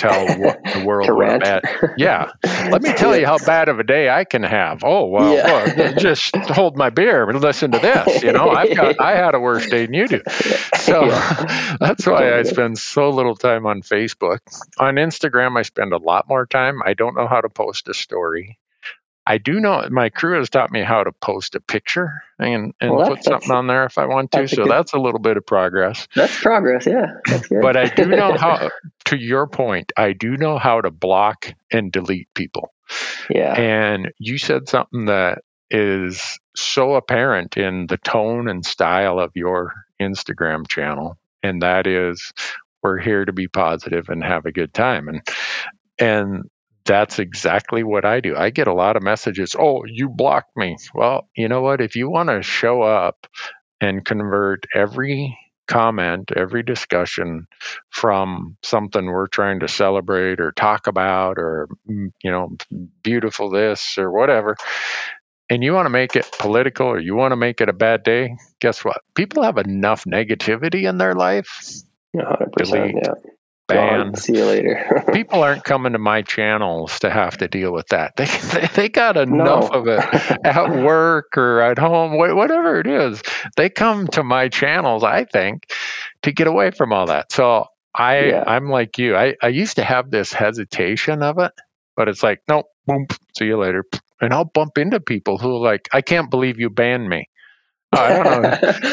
[0.00, 1.62] tell what the world what bad.
[1.96, 4.82] Yeah, let me tell you how bad of a day I can have.
[4.82, 5.46] Oh well, yeah.
[5.46, 8.22] well, uh, just hold my beer and listen to this.
[8.22, 10.22] You know, I've got I had a worse day than you do.
[10.76, 11.76] So yeah.
[11.80, 14.40] that's why I spend so little time on Facebook.
[14.78, 16.80] On Instagram, I spend a lot more time.
[16.84, 18.58] I don't know how to post a story.
[19.26, 22.90] I do know my crew has taught me how to post a picture and, and
[22.90, 24.48] well, put something on there if I want to.
[24.48, 26.08] So good, that's a little bit of progress.
[26.16, 27.14] That's progress, yeah.
[27.26, 28.70] That's but I do know how,
[29.06, 32.72] to your point, I do know how to block and delete people.
[33.28, 33.54] Yeah.
[33.54, 39.74] And you said something that is so apparent in the tone and style of your
[40.00, 42.32] Instagram channel, and that is
[42.82, 45.08] we're here to be positive and have a good time.
[45.08, 45.22] And
[45.98, 46.50] and
[46.90, 48.34] that's exactly what I do.
[48.36, 50.76] I get a lot of messages, oh, you blocked me.
[50.92, 51.80] Well, you know what?
[51.80, 53.28] If you want to show up
[53.80, 57.46] and convert every comment, every discussion
[57.90, 62.56] from something we're trying to celebrate or talk about or, mm, you know,
[63.04, 64.56] beautiful this or whatever,
[65.48, 68.02] and you want to make it political or you want to make it a bad
[68.02, 69.00] day, guess what?
[69.14, 71.62] People have enough negativity in their life.
[72.16, 72.56] 100%.
[72.56, 73.30] Delete, yeah
[73.74, 74.14] ban.
[74.14, 75.04] See you later.
[75.12, 78.16] People aren't coming to my channels to have to deal with that.
[78.16, 79.80] They they, they got enough no.
[79.80, 80.00] of it
[80.44, 83.22] at work or at home, whatever it is.
[83.56, 85.66] They come to my channels, I think,
[86.22, 87.32] to get away from all that.
[87.32, 88.44] So I yeah.
[88.46, 89.16] I'm like you.
[89.16, 91.52] I I used to have this hesitation of it,
[91.96, 93.06] but it's like nope, boom,
[93.38, 93.84] see you later.
[94.20, 97.29] And I'll bump into people who are like, I can't believe you banned me.
[97.92, 98.48] Oh, I don't know.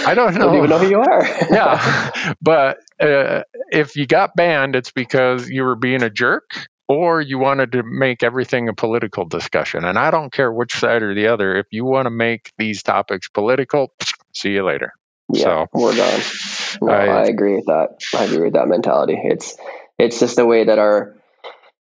[0.07, 0.39] I don't know.
[0.45, 1.23] don't even know who you are.
[1.51, 7.21] yeah, but uh, if you got banned, it's because you were being a jerk or
[7.21, 9.85] you wanted to make everything a political discussion.
[9.85, 11.55] And I don't care which side or the other.
[11.55, 13.93] If you want to make these topics political,
[14.33, 14.93] see you later.
[15.31, 16.21] Yeah, so, we're done.
[16.81, 17.99] No, I, I agree with that.
[18.17, 19.19] I agree with that mentality.
[19.21, 19.57] It's
[19.99, 21.17] it's just the way that our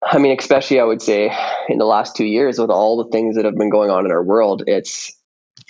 [0.02, 1.34] I mean, especially I would say
[1.68, 4.12] in the last two years with all the things that have been going on in
[4.12, 5.12] our world, it's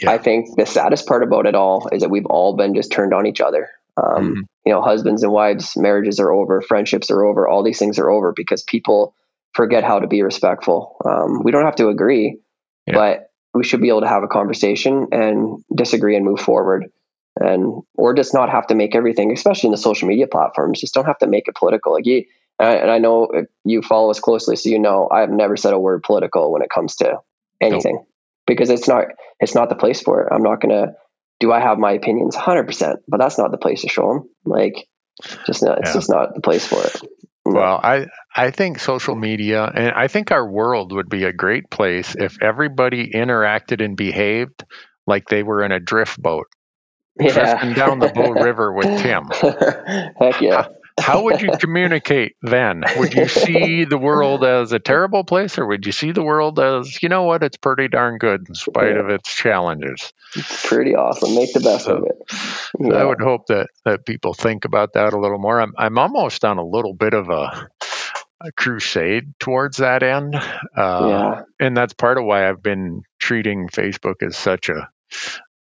[0.00, 0.10] yeah.
[0.10, 3.12] I think the saddest part about it all is that we've all been just turned
[3.12, 3.68] on each other.
[3.96, 4.40] Um, mm-hmm.
[4.64, 8.10] You know, husbands and wives, marriages are over, friendships are over, all these things are
[8.10, 9.14] over because people
[9.52, 10.96] forget how to be respectful.
[11.04, 12.38] Um, we don't have to agree,
[12.86, 12.94] yeah.
[12.94, 16.86] but we should be able to have a conversation and disagree and move forward.
[17.36, 20.92] And or just not have to make everything, especially in the social media platforms, just
[20.92, 21.92] don't have to make it political.
[21.92, 22.24] Like you,
[22.58, 23.28] and I know
[23.64, 26.62] you follow us closely, so you know I have never said a word political when
[26.62, 27.18] it comes to
[27.60, 27.94] anything.
[27.94, 28.09] Nope
[28.50, 29.04] because it's not
[29.38, 30.32] it's not the place for it.
[30.32, 30.94] I'm not gonna
[31.38, 34.28] do I have my opinions 100, percent but that's not the place to show them.
[34.44, 34.88] Like,
[35.46, 35.94] just not, it's yeah.
[35.94, 37.00] just not the place for it.
[37.44, 41.70] Well, I I think social media and I think our world would be a great
[41.70, 44.64] place if everybody interacted and behaved
[45.06, 46.46] like they were in a drift boat,
[47.18, 47.32] yeah.
[47.32, 49.26] drifting down the Bow River with Tim.
[50.18, 50.66] Heck yeah!
[51.00, 52.84] How would you communicate then?
[52.96, 56.58] Would you see the world as a terrible place, or would you see the world
[56.60, 59.00] as, you know what, it's pretty darn good in spite yeah.
[59.00, 60.12] of its challenges?
[60.36, 61.34] It's pretty awesome.
[61.34, 62.16] Make the best so, of it.
[62.78, 62.94] Yeah.
[62.94, 65.60] I would hope that that people think about that a little more.
[65.60, 67.68] I'm I'm almost on a little bit of a
[68.40, 70.34] a crusade towards that end.
[70.34, 71.42] Uh, yeah.
[71.58, 74.88] And that's part of why I've been treating Facebook as such a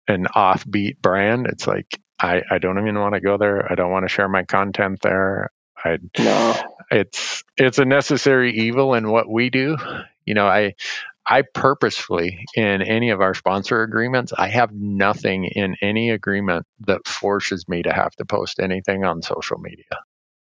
[0.06, 1.46] an offbeat brand.
[1.46, 3.70] It's like I, I don't even want to go there.
[3.70, 5.50] I don't want to share my content there.
[5.84, 6.56] I no.
[6.90, 9.76] it's it's a necessary evil in what we do.
[10.24, 10.74] You know, I
[11.26, 17.06] I purposefully, in any of our sponsor agreements, I have nothing in any agreement that
[17.06, 19.84] forces me to have to post anything on social media.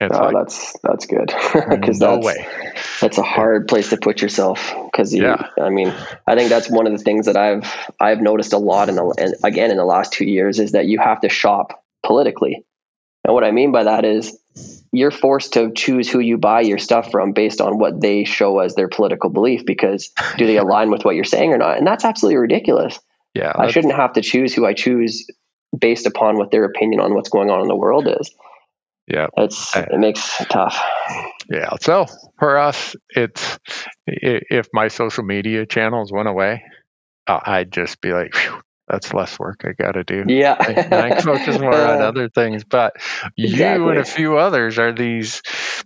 [0.00, 1.32] It's oh, like, that's that's good
[1.70, 2.46] because no that's way.
[3.00, 5.48] that's a hard place to put yourself because Yeah.
[5.60, 5.94] I mean
[6.26, 9.14] I think that's one of the things that I've I've noticed a lot in the
[9.18, 12.64] and again in the last two years is that you have to shop politically
[13.24, 14.36] and what I mean by that is
[14.92, 18.58] you're forced to choose who you buy your stuff from based on what they show
[18.58, 21.86] as their political belief because do they align with what you're saying or not and
[21.86, 22.98] that's absolutely ridiculous
[23.32, 23.52] Yeah.
[23.54, 25.26] I shouldn't have to choose who I choose
[25.76, 28.32] based upon what their opinion on what's going on in the world is
[29.06, 29.26] Yeah.
[29.36, 30.80] it's it makes it tough
[31.50, 31.70] Yeah.
[31.80, 32.06] So
[32.38, 33.58] for us, it's
[34.06, 36.62] if my social media channels went away,
[37.26, 40.24] I'd just be like, "Phew, that's less work I got to do.
[40.28, 42.64] yeah I, I focus more on other things.
[42.64, 42.94] But
[43.36, 45.42] you and a few others are these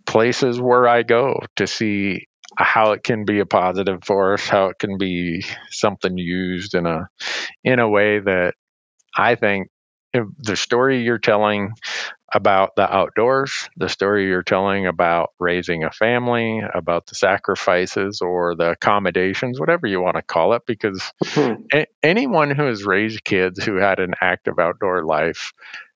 [0.06, 2.26] places where I go to see
[2.56, 7.08] how it can be a positive force, how it can be something used in a
[7.62, 8.54] in a way that
[9.16, 9.68] I think
[10.12, 11.72] if the story you're telling
[12.32, 18.54] about the outdoors, the story you're telling about raising a family, about the sacrifices or
[18.56, 21.54] the accommodations, whatever you want to call it, because Hmm.
[21.72, 25.52] a- anyone who has raised kids who had an active outdoor life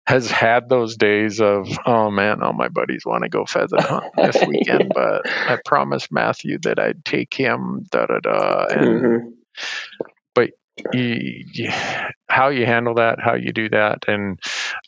[0.06, 4.06] has had those days of, oh man, all my buddies want to go pheasant hunt
[4.20, 8.66] this weekend, but I promised Matthew that I'd take him, da da da.
[8.70, 9.32] And Mhm.
[10.92, 11.70] You, you,
[12.28, 14.04] how you handle that, how you do that.
[14.08, 14.38] And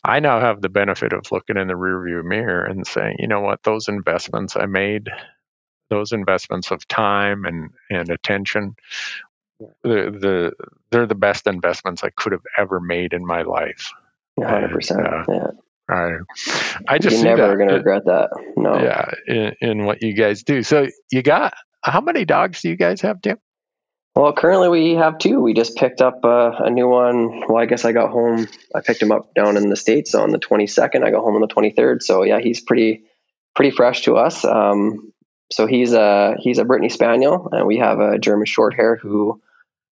[0.03, 3.41] I now have the benefit of looking in the rearview mirror and saying, you know
[3.41, 5.09] what, those investments I made,
[5.89, 8.75] those investments of time and, and attention,
[9.59, 10.51] the, the
[10.91, 13.91] they're the best investments I could have ever made in my life.
[14.41, 15.01] hundred percent.
[15.01, 15.23] Yeah.
[15.27, 15.47] Yeah,
[15.95, 16.13] I,
[16.87, 18.29] I just you're never going to uh, regret that.
[18.57, 18.73] No.
[18.81, 20.63] yeah, in, in what you guys do.
[20.63, 21.53] So you got
[21.83, 23.37] how many dogs do you guys have, Tim?
[24.15, 25.41] Well, currently we have two.
[25.41, 27.41] We just picked up uh, a new one.
[27.49, 28.47] Well, I guess I got home.
[28.73, 31.03] I picked him up down in the states on the 22nd.
[31.03, 32.01] I got home on the 23rd.
[32.01, 33.03] So yeah, he's pretty
[33.55, 34.45] pretty fresh to us.
[34.45, 35.11] Um,
[35.51, 39.41] so he's a he's a Brittany Spaniel, and we have a German Shorthair who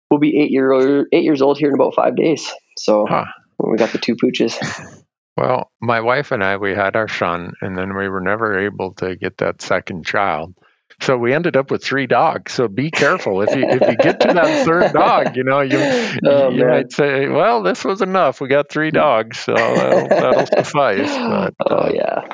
[0.09, 2.49] will be eight year eight years old here in about five days.
[2.77, 3.25] So Huh.
[3.59, 4.57] we got the two pooches.
[5.35, 8.93] Well, my wife and I, we had our son, and then we were never able
[8.95, 10.53] to get that second child.
[11.01, 12.53] So we ended up with three dogs.
[12.53, 15.77] So be careful if you if you get to that third dog, you know you
[16.25, 18.41] Oh, you might say, well, this was enough.
[18.41, 21.09] We got three dogs, so that'll, that'll suffice.
[21.09, 22.33] But oh uh, yeah,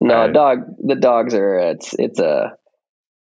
[0.00, 0.58] no I- dog.
[0.84, 2.56] The dogs are it's it's a.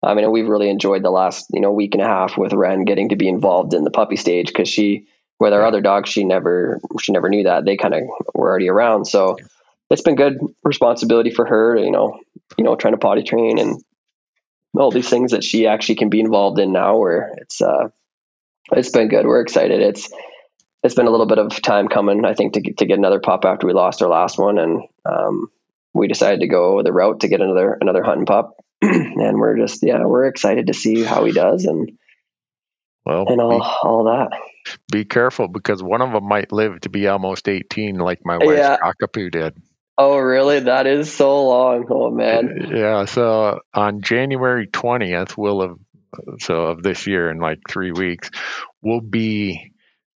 [0.04, 2.86] I mean, we've really enjoyed the last you know week and a half with Ren
[2.86, 5.06] getting to be involved in the puppy stage because she,
[5.40, 8.02] with our other dogs, she never she never knew that they kind of
[8.34, 9.06] were already around.
[9.06, 9.38] So
[9.92, 11.78] it's been good responsibility for her.
[11.78, 12.20] You know,
[12.58, 13.80] you know, trying to potty train and
[14.76, 16.98] all these things that she actually can be involved in now.
[16.98, 17.90] Where it's uh,
[18.72, 19.26] it's been good.
[19.26, 19.82] We're excited.
[19.82, 20.10] It's
[20.84, 23.20] it's been a little bit of time coming, I think, to get, to get another
[23.20, 25.48] pup after we lost our last one, and um,
[25.94, 28.56] we decided to go the route to get another another hunting pup.
[28.82, 31.92] and we're just yeah, we're excited to see how he does and
[33.06, 34.40] well, and all be, all that.
[34.92, 38.58] be careful because one of them might live to be almost eighteen, like my wife
[38.58, 38.78] Yeah.
[38.78, 39.62] cockapoo did.
[40.04, 40.62] Oh, really?
[40.62, 41.86] That is so long.
[41.90, 42.72] Oh man.
[42.74, 43.06] Yeah.
[43.06, 45.78] So on January twentieth, we'll have
[46.40, 48.30] so of this year in like three weeks,
[48.82, 49.74] we'll be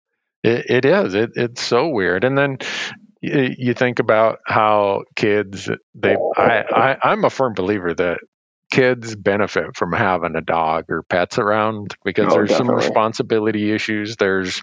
[0.44, 1.14] It, it is.
[1.14, 2.24] It, it's so weird.
[2.24, 2.58] And then
[3.20, 6.16] you, uh, you think about how kids they.
[6.36, 8.18] I, I I'm a firm believer that
[8.70, 14.16] kids benefit from having a dog or pets around because Oh, there's some responsibility issues.
[14.16, 14.62] There's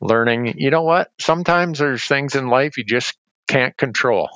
[0.00, 0.54] learning.
[0.58, 1.10] You know what?
[1.18, 3.16] Sometimes there's things in life you just
[3.48, 4.28] can't control.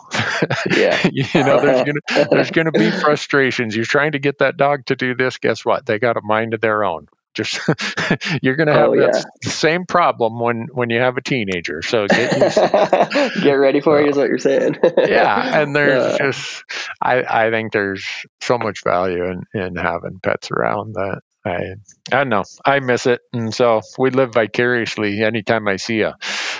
[0.76, 1.00] Yeah.
[1.12, 3.76] you know, there's gonna there's gonna be frustrations.
[3.76, 5.38] You're trying to get that dog to do this.
[5.38, 5.86] Guess what?
[5.86, 7.06] They got a mind of their own.
[7.34, 7.60] Just
[8.42, 11.82] you're gonna have Oh, that s- same problem when when you have a teenager.
[11.82, 12.56] So get used
[13.42, 14.76] Get ready for it is what you're saying.
[15.04, 16.64] yeah and there's Uh, just
[17.02, 18.06] i i think there's
[18.40, 21.74] so much value in in having pets around that i
[22.10, 26.14] i don't know i miss it and so we live vicariously anytime i see a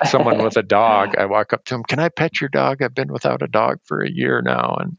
[0.06, 2.94] someone with a dog i walk up to them can i pet your dog i've
[2.94, 4.96] been without a dog for a year now and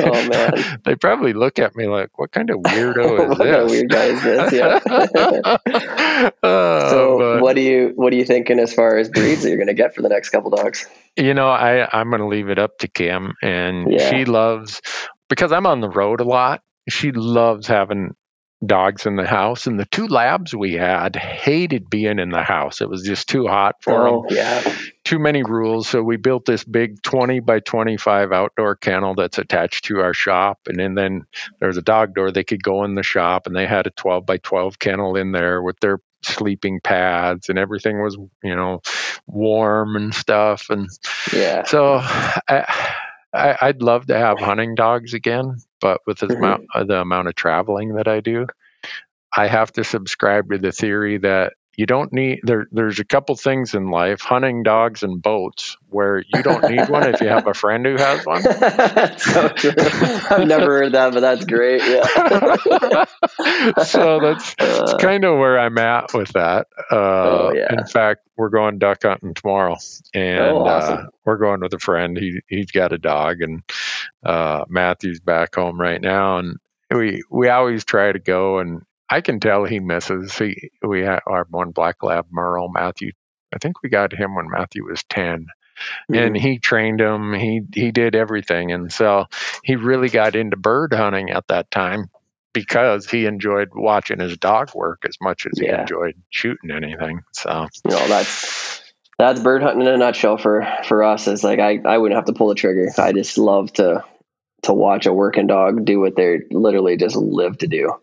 [0.00, 0.80] Oh, man.
[0.84, 4.04] they probably look at me like what kind of weirdo is what this weird guy
[4.06, 4.52] is this?
[4.52, 5.56] Yeah.
[6.42, 9.48] Uh, so but- what do you what are you thinking as far as breeds that
[9.48, 10.86] you're going to get for the next couple dogs?
[11.16, 14.10] You know, I I'm going to leave it up to Kim, and Yeah.
[14.10, 14.80] she loves
[15.28, 16.62] because I'm on the road a lot.
[16.88, 18.14] She loves having
[18.64, 22.80] dogs in the house, and the two labs we had hated being in the house.
[22.80, 24.14] It was just too hot for them.
[24.14, 24.62] Oh yeah,
[25.04, 29.84] Too many rules, so we built this big 20 by 25 outdoor kennel that's attached
[29.86, 31.26] to our shop, and then then
[31.60, 32.30] there's a dog door.
[32.30, 35.32] They could go in the shop, and they had a 12 by 12 kennel in
[35.32, 38.80] there with their sleeping pads, and everything was you know
[39.26, 40.88] warm and stuff, and
[41.32, 41.64] yeah.
[41.64, 41.98] so
[42.48, 42.94] I,
[43.36, 46.36] I, I'd love to have hunting dogs again, but with the, Mhm.
[46.38, 48.46] amount, uh, the amount of traveling that I do,
[49.36, 52.66] I have to subscribe to the theory that you don't need there.
[52.72, 57.06] There's a couple things in life, hunting dogs and boats, where you don't need one
[57.08, 58.42] if you have a friend who has one.
[58.42, 59.72] so true.
[60.30, 61.82] I've never heard that, but that's great.
[61.82, 63.04] Yeah.
[63.84, 66.66] so that's that's Uh, kind of where I'm at with that.
[66.90, 66.94] Uh,
[67.26, 67.72] Oh, yeah.
[67.72, 69.76] In fact, we're going duck hunting tomorrow,
[70.14, 72.16] and Oh, uh, we're going with a friend.
[72.16, 73.62] He he's got a dog, and
[74.24, 76.58] uh, Matthew's back home right now, and
[76.90, 80.36] we we always try to go, and I can tell he misses.
[80.36, 83.12] He we had our one black lab Merle Matthew.
[83.54, 85.46] I think we got him when Matthew was ten,
[86.08, 86.34] and mm-hmm.
[86.34, 87.32] he trained him.
[87.32, 89.26] He he did everything, and so
[89.62, 92.10] he really got into bird hunting at that time
[92.52, 97.20] because he enjoyed watching his dog work as much as he enjoyed shooting anything.
[97.32, 98.82] So you know that's
[99.18, 102.26] that's bird hunting in a nutshell for for us it's like i i wouldn't have
[102.26, 104.04] to pull the trigger i just love to
[104.62, 107.94] to watch a working dog do what they literally just live to do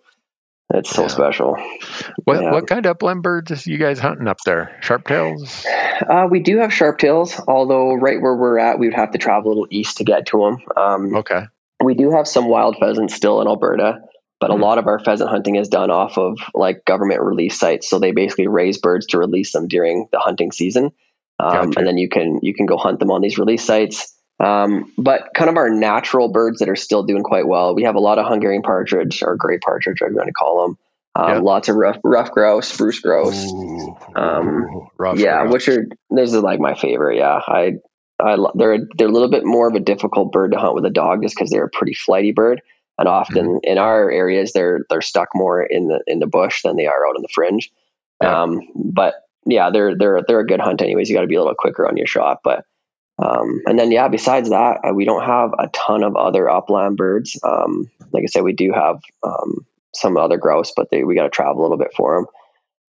[0.74, 1.08] it's so Yeah.
[1.08, 1.58] special
[2.26, 2.52] what Yeah.
[2.52, 4.80] what kind of upland birds is you guys hunting up there?
[4.82, 5.66] Sharptails?
[6.10, 9.18] uh, we do have sharp tails although right where we're at we would have to
[9.18, 11.44] travel a little east to get to them um, Okay.
[11.84, 14.00] we do have some wild pheasants still in alberta
[14.40, 14.62] but a Mhm.
[14.62, 18.12] lot of our pheasant hunting is done off of like government release sites so they
[18.12, 20.92] basically raise birds to release them during the hunting season
[21.40, 21.80] um, Gotcha.
[21.80, 24.14] and then you can you can go hunt them on these release sites
[24.44, 27.96] um, but kind of our natural birds that are still doing quite well we have
[27.96, 30.78] a lot of hungarian partridge or gray partridge whatever you want to call them
[31.16, 31.40] um, Yeah.
[31.40, 35.54] lots of rough rough grouse spruce grouse Ooh, Um, rough yeah, grouse.
[35.54, 37.18] which are those are like my favorite.
[37.18, 37.74] Yeah, I,
[38.20, 40.90] I they're they're a little bit more of a difficult bird to hunt with a
[40.90, 42.62] dog just because they're a pretty flighty bird,
[42.98, 43.58] and often Mm-hmm.
[43.72, 47.06] in our areas they're they're stuck more in the in the bush than they are
[47.08, 47.72] out on the fringe.
[48.22, 48.42] Yeah.
[48.44, 49.14] Um, but
[49.46, 51.10] yeah, they're they're they're a good hunt anyways.
[51.10, 52.66] You got to be a little quicker on your shot, but.
[53.24, 56.98] Um, and then yeah, besides that, uh, we don't have a ton of other upland
[56.98, 57.40] birds.
[57.44, 61.24] Um, like I said, we do have um, some other grouse, but they we got
[61.24, 62.26] to travel a little bit for them.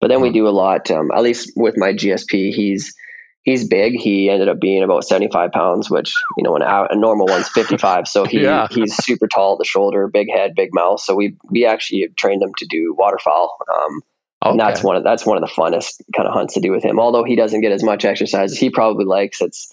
[0.00, 0.34] But then we Hmm.
[0.34, 0.90] do a lot.
[0.90, 2.94] Um, at least with my GSP, he's
[3.42, 3.94] he's big.
[4.00, 7.26] He ended up being about seventy five pounds, which you know an, a a normal
[7.26, 8.08] one's fifty five.
[8.08, 8.68] So he Yeah.
[8.70, 11.00] he's super tall at the shoulder, big head, big mouth.
[11.00, 13.58] So we we actually trained him to do waterfowl.
[13.72, 14.00] Um,
[14.44, 16.82] and that's one of that's one of the funnest kind of hunts to do with
[16.84, 16.98] him.
[16.98, 19.40] Although he doesn't get as much exercise as he probably likes.
[19.40, 19.72] It's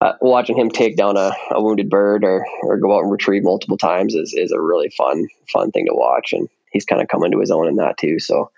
[0.00, 3.42] uh, watching him take down a, a wounded bird or or go out and retrieve
[3.44, 6.32] multiple times is is a really fun fun thing to watch.
[6.32, 8.18] And he's kind of coming to his own in that too.
[8.18, 8.50] So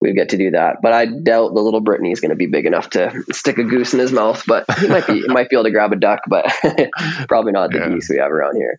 [0.00, 0.76] we get to do that.
[0.80, 3.64] But I doubt the little Brittany is going to be big enough to stick a
[3.64, 4.44] goose in his mouth.
[4.46, 6.46] But he might be might be able to grab a duck, but
[7.28, 7.88] probably not the Yeah.
[7.88, 8.78] geese we have around here.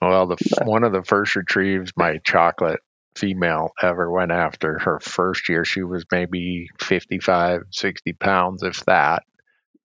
[0.00, 2.78] Well, the f- one of the first retrieves my chocolate
[3.16, 5.64] female ever went after her first year.
[5.64, 9.24] She was maybe 55, 60 pounds, if that.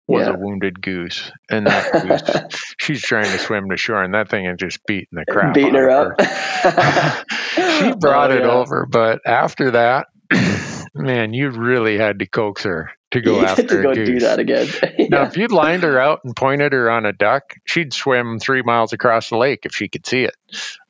[0.07, 0.33] Was Yeah.
[0.33, 4.45] a wounded goose, and that goose, she's trying to swim to shore, and that thing
[4.45, 5.53] is just beating the crap.
[5.53, 6.21] Beating out her up.
[7.55, 8.49] she oh, brought Oh, it yeah.
[8.51, 10.07] over, but after that,
[10.95, 14.39] man, you really had to coax her to go You after to go do that
[14.39, 14.67] again.
[15.09, 18.61] Now, if you'd lined her out and pointed her on a duck, she'd swim three
[18.61, 20.35] miles across the lake if she could see it.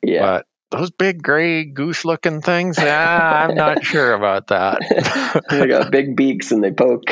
[0.04, 0.22] yeah.
[0.22, 5.44] But those big gray goose looking things, yeah I'm not sure about that.
[5.50, 7.10] they got big beaks and they poke.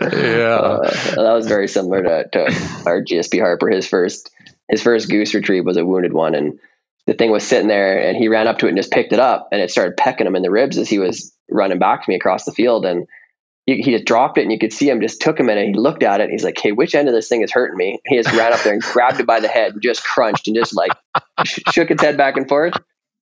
[0.00, 0.56] yeah.
[1.16, 2.40] Uh, that was very similar to, to
[2.86, 3.68] our GSP Harper.
[3.68, 4.30] His first
[4.68, 6.58] his first goose retrieve was a wounded one, and
[7.06, 9.20] the thing was sitting there, and he ran up to it and just picked it
[9.20, 12.10] up, and it started pecking him in the ribs as he was running back to
[12.10, 13.06] me across the field, and
[13.66, 15.68] he, he had dropped it and you could see him just took him in and
[15.68, 17.76] he looked at it and he's like, Hey, which end of this thing is hurting
[17.76, 18.00] me?
[18.06, 20.56] He just ran up there and grabbed it by the head and just crunched and
[20.56, 20.92] just like
[21.44, 22.74] sh- shook its head back and forth,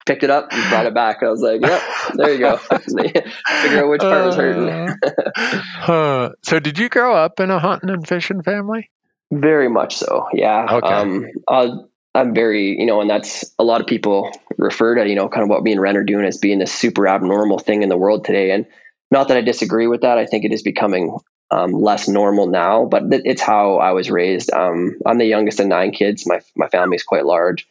[0.06, 1.22] picked it up and brought it back.
[1.22, 1.82] I was like, Yep,
[2.14, 2.56] there you go.
[2.58, 4.68] Figure out which part was hurting.
[4.68, 4.94] Uh,
[5.64, 6.30] huh.
[6.42, 8.90] So, did you grow up in a hunting and fishing family?
[9.32, 10.28] Very much so.
[10.32, 10.66] Yeah.
[10.70, 10.86] Okay.
[10.86, 15.16] Um, I'll, I'm very, you know, and that's a lot of people refer to, you
[15.16, 17.82] know, kind of what me and Ren are doing as being this super abnormal thing
[17.82, 18.52] in the world today.
[18.52, 18.66] And
[19.14, 20.18] not that I disagree with that.
[20.18, 21.16] I think it is becoming
[21.50, 24.52] um, less normal now, but th- it's how I was raised.
[24.52, 26.26] Um, I'm the youngest of nine kids.
[26.26, 27.66] My my family is quite large,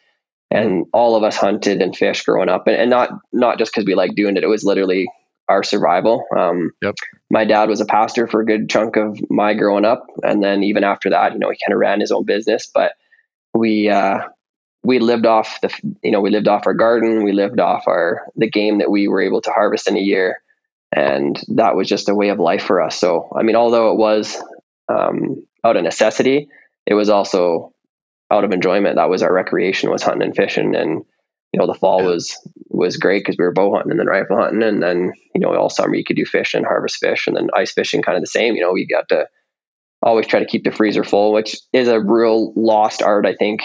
[0.50, 3.86] and all of us hunted and fished growing up, and, and not not just because
[3.86, 4.44] we like doing it.
[4.44, 5.08] It was literally
[5.50, 6.24] our survival.
[6.36, 6.96] Um, Yep.
[7.30, 10.64] My dad was a pastor for a good chunk of my growing up, and then
[10.64, 12.72] even after that, you know, he kind of ran his own business.
[12.74, 12.94] But
[13.54, 14.20] we uh,
[14.84, 15.70] we lived off the
[16.04, 17.26] you know we lived off our garden.
[17.26, 20.43] We lived off our the game that we were able to harvest in a year
[20.96, 23.00] and that was just a way of life for us.
[23.00, 24.41] So, I mean, although it was
[24.89, 26.50] um, out of necessity,
[26.86, 27.74] it was also
[28.32, 28.98] out of enjoyment.
[28.98, 31.04] That was our recreation was hunting and fishing, and
[31.52, 32.10] you know, the fall Yeah.
[32.10, 32.38] was
[32.70, 35.56] was great because we were bow hunting and then rifle hunting, and then you know,
[35.56, 38.22] all summer you could do fish and harvest fish, and then ice fishing, kind of
[38.22, 38.56] the same.
[38.56, 39.28] You know, we got to
[40.02, 43.62] always try to keep the freezer full, which is a real lost art, I think,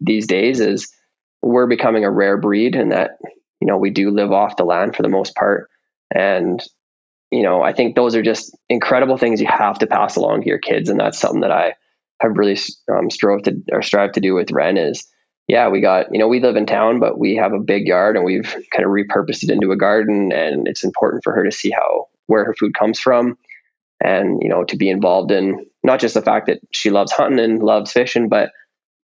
[0.00, 0.60] these days.
[0.60, 0.92] Is
[1.40, 3.12] we're becoming a rare breed, and that
[3.60, 5.70] you know we do live off the land for the most part
[6.10, 6.62] and,
[7.30, 10.48] you know, I think those are just incredible things you have to pass along to
[10.48, 10.88] your kids.
[10.88, 11.74] And that's something that I
[12.20, 12.58] have really
[12.90, 15.06] um, strove to or strive to do with Ren is,
[15.46, 18.16] yeah, we got, you know, we live in town, but we have a big yard
[18.16, 20.32] and we've kind of repurposed it into a garden.
[20.32, 23.38] And it's important for her to see how, where her food comes from
[24.02, 27.38] and, you know, to be involved in not just the fact that she loves hunting
[27.38, 28.50] and loves fishing, but,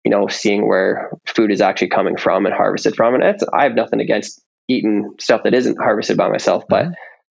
[0.04, 3.14] you know, seeing where food is actually coming from and harvested from.
[3.14, 3.22] And
[3.52, 6.88] I have nothing against eating stuff that isn't harvested by myself, but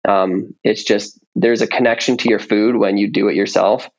[0.07, 3.89] um, it's just there's a connection to your food when you do it yourself,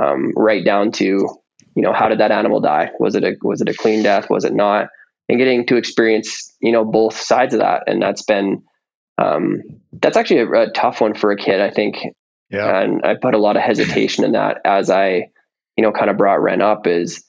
[0.00, 2.90] um, right down to you know how did that animal die?
[2.98, 4.28] Was it a was it a clean death?
[4.30, 4.88] Was it not?
[5.28, 8.62] And getting to experience you know both sides of that, and that's been
[9.18, 9.62] um,
[9.92, 11.98] that's actually a, a tough one for a kid, I think.
[12.50, 12.80] Yeah.
[12.80, 15.28] And I put a lot of hesitation in that as I
[15.76, 17.24] you know kind of brought Ren up is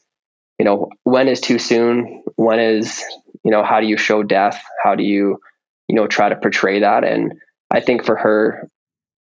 [0.57, 2.23] you know when is too soon?
[2.35, 3.03] When is
[3.45, 4.61] you know how do you show death?
[4.83, 5.39] How do you
[5.87, 7.05] you know try to portray that?
[7.05, 7.35] And
[7.71, 8.69] I think for her,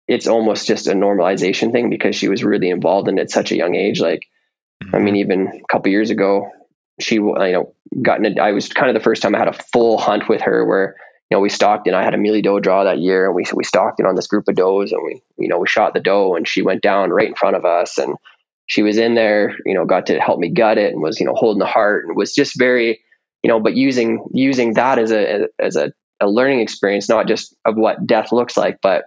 [0.06, 3.52] it's almost just a normalization thing because she was really involved in it at such
[3.52, 4.00] a young age.
[4.00, 4.26] Like,
[4.80, 5.04] I mm-hmm.
[5.04, 6.50] mean, even a couple years ago,
[7.00, 9.52] she, you know, gotten, a, I was kind of the first time I had a
[9.72, 10.96] full hunt with her where,
[11.30, 13.44] you know, we stalked and I had a mulie doe draw that year and we,
[13.54, 16.00] we stalked it on this group of does and we, you know, we shot the
[16.00, 18.14] doe and she went down right in front of us and
[18.66, 21.26] she was in there, you know, got to help me gut it and was, you
[21.26, 23.00] know, holding the heart and was just very,
[23.44, 27.54] you know, but using, using that as a, as a, a learning experience, not just
[27.64, 29.04] of what death looks like, but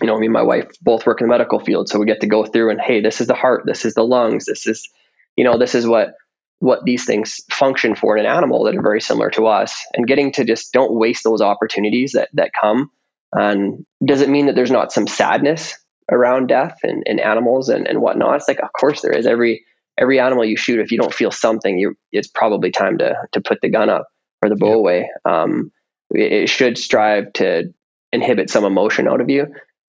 [0.00, 2.22] you know, me and my wife both work in the medical field, so we get
[2.22, 4.88] to go through and hey, this is the heart, this is the lungs, this is,
[5.36, 6.14] you know, this is what
[6.58, 10.06] what these things function for in an animal that are very similar to us, and
[10.06, 12.90] getting to just don't waste those opportunities that that come.
[13.32, 15.78] And does it mean that there's not some sadness
[16.10, 18.36] around death and, and animals and, and whatnot?
[18.36, 19.26] It's like, of course there is.
[19.26, 19.64] Every
[20.02, 23.40] every animal you shoot, if you don't feel something, you it's probably time to to
[23.40, 24.08] put the gun up
[24.42, 24.76] or the bow Yep.
[24.76, 25.10] away.
[25.24, 25.70] Um,
[26.10, 27.72] it, it should strive to
[28.12, 29.46] inhibit some emotion out of you.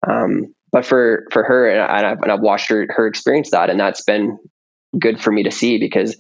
[0.08, 3.70] Um, but for for her, and, I, I've, and I've watched her her experience that,
[3.70, 4.38] and that's been
[4.98, 6.16] good for me to see because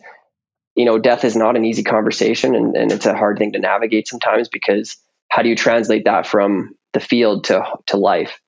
[0.75, 3.59] you know death is not an easy conversation, and, and it's a hard thing to
[3.59, 4.97] navigate sometimes because
[5.29, 8.39] how do you translate that from the field to to life?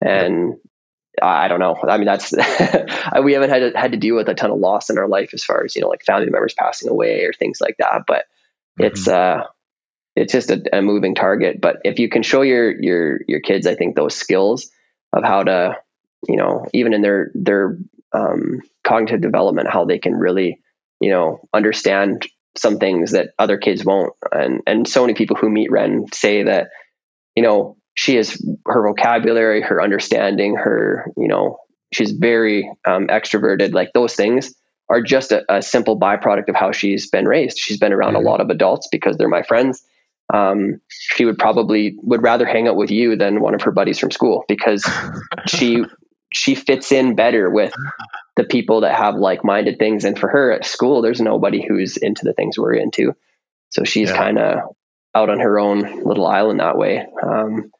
[0.00, 0.54] And
[1.22, 1.76] I don't know.
[1.88, 2.32] I mean, that's
[3.22, 5.30] we haven't had to, had to deal with a ton of loss in our life
[5.34, 8.02] as far as you know, like family members passing away or things like that.
[8.06, 8.26] But
[8.78, 9.44] it's uh,
[10.16, 11.60] it's just a, a moving target.
[11.60, 14.70] But if you can show your your your kids, I think those skills
[15.12, 15.76] of how to,
[16.28, 17.78] you know, even in their their
[18.12, 20.60] um, cognitive development, how they can really,
[21.00, 24.12] you know, understand some things that other kids won't.
[24.30, 26.68] And and so many people who meet Ren say that,
[27.34, 31.58] you know, she is her vocabulary, her understanding, her, you know,
[31.92, 33.72] she's very um, extroverted.
[33.72, 34.54] Like those things
[34.88, 37.58] are just a, a simple byproduct of how she's been raised.
[37.58, 38.18] She's been around Mhm.
[38.18, 39.82] a lot of adults because they're my friends.
[40.32, 43.98] Um, she would probably would rather hang out with you than one of her buddies
[43.98, 44.84] from school because
[45.48, 45.82] she
[46.32, 47.72] she fits in better with
[48.36, 52.24] the people that have like-minded things and for her at school there's nobody who's into
[52.24, 53.12] the things we're into
[53.70, 54.16] so she's Yeah.
[54.16, 54.58] kind of
[55.16, 57.72] out on her own little island that way um,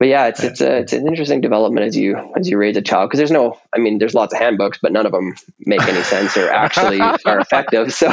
[0.00, 2.82] but yeah it's it's a it's an interesting development as you as you raise a
[2.82, 5.80] child because there's no i mean there's lots of handbooks but none of them make
[5.82, 8.08] any sense or actually are effective so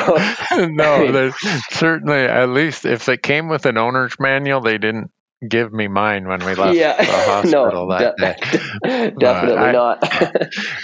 [0.67, 1.35] no, there's
[1.71, 5.11] certainly at least if it came with an owner's manual, they didn't
[5.47, 9.11] give me mine when we left yeah, the hospital no, that de- day.
[9.19, 9.99] definitely I- not.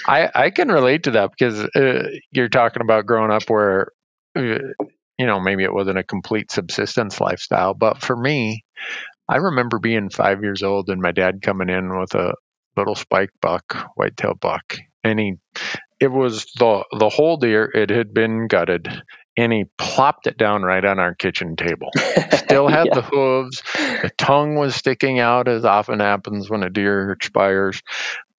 [0.07, 3.91] I, I can relate to that because uh, you're talking about growing up where,
[4.35, 4.59] uh,
[5.17, 7.73] you know, maybe it wasn't a complete subsistence lifestyle.
[7.73, 8.63] But for me,
[9.29, 12.33] I remember being five years old and my dad coming in with a
[12.75, 14.77] little spike buck, whitetail buck.
[15.03, 15.35] And he,
[15.99, 18.87] it was the, the whole deer, it had been gutted.
[19.35, 21.89] And he plopped it down right on our kitchen table.
[22.33, 22.93] Still had Yeah.
[22.95, 27.81] the hooves, the tongue was sticking out, as often happens when a deer expires.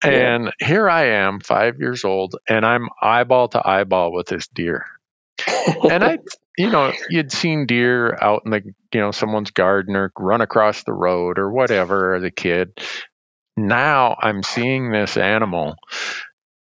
[0.05, 0.11] Yeah.
[0.11, 4.85] And here I am, five years old, and I'm eyeball to eyeball with this deer.
[5.91, 6.19] And I,
[6.57, 10.85] you know, you'd seen deer out in the, you know, someone's garden or run across
[10.85, 12.79] the road or whatever as a kid.
[13.57, 15.77] Now I'm seeing this animal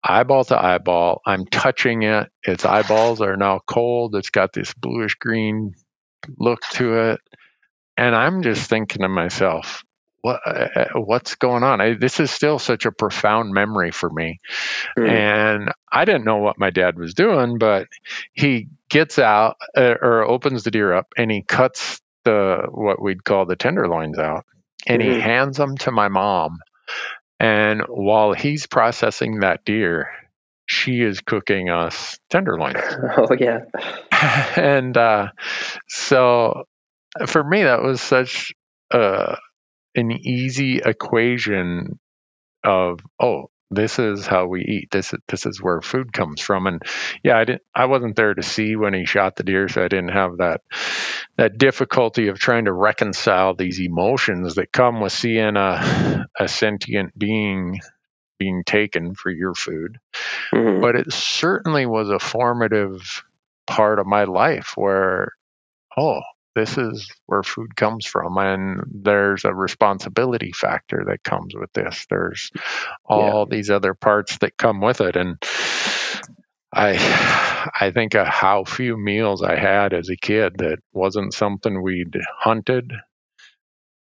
[0.05, 1.22] eyeball to eyeball.
[1.24, 2.28] I'm touching it.
[2.43, 4.16] Its eyeballs are now cold.
[4.16, 5.74] It's got this bluish green
[6.39, 7.20] look to it.
[7.97, 9.85] And I'm just thinking to myself,
[10.23, 11.81] what, uh, what's going on?
[11.81, 14.39] I, this is still such a profound memory for me.
[14.99, 15.09] Mm.
[15.09, 17.89] And I didn't know what my dad was doing, but
[18.33, 23.25] he gets out uh, or opens the deer up and he cuts the what we'd
[23.25, 24.45] call the tenderloins out
[24.87, 25.20] and he Mhm.
[25.20, 26.59] hands them to my mom.
[27.41, 30.09] And while he's processing that deer,
[30.66, 32.77] she is cooking us tenderloins.
[33.16, 33.61] oh yeah,
[34.57, 35.29] and uh,
[35.89, 36.64] so
[37.27, 38.53] for me, that was such
[38.93, 39.37] uh,
[39.95, 41.99] an easy equation
[42.64, 44.90] of oh, this is how we eat.
[44.90, 46.66] This is this is where food comes from.
[46.66, 46.82] And
[47.24, 47.62] yeah, I didn't.
[47.74, 50.61] I wasn't there to see when he shot the deer, so I didn't have that
[51.38, 57.18] that difficulty of trying to reconcile these emotions that come with seeing a a sentient
[57.18, 57.80] being
[58.38, 59.99] being taken for your food
[60.53, 60.80] Mhm.
[60.80, 63.24] but it certainly was a formative
[63.66, 65.32] part of my life where
[65.97, 66.20] oh
[66.55, 72.07] this is where food comes from and there's a responsibility factor that comes with this
[72.11, 72.51] there's
[73.05, 75.37] all these other parts that come with it and
[76.75, 81.83] i i think of how few meals i had as a kid that wasn't something
[81.83, 82.93] we'd hunted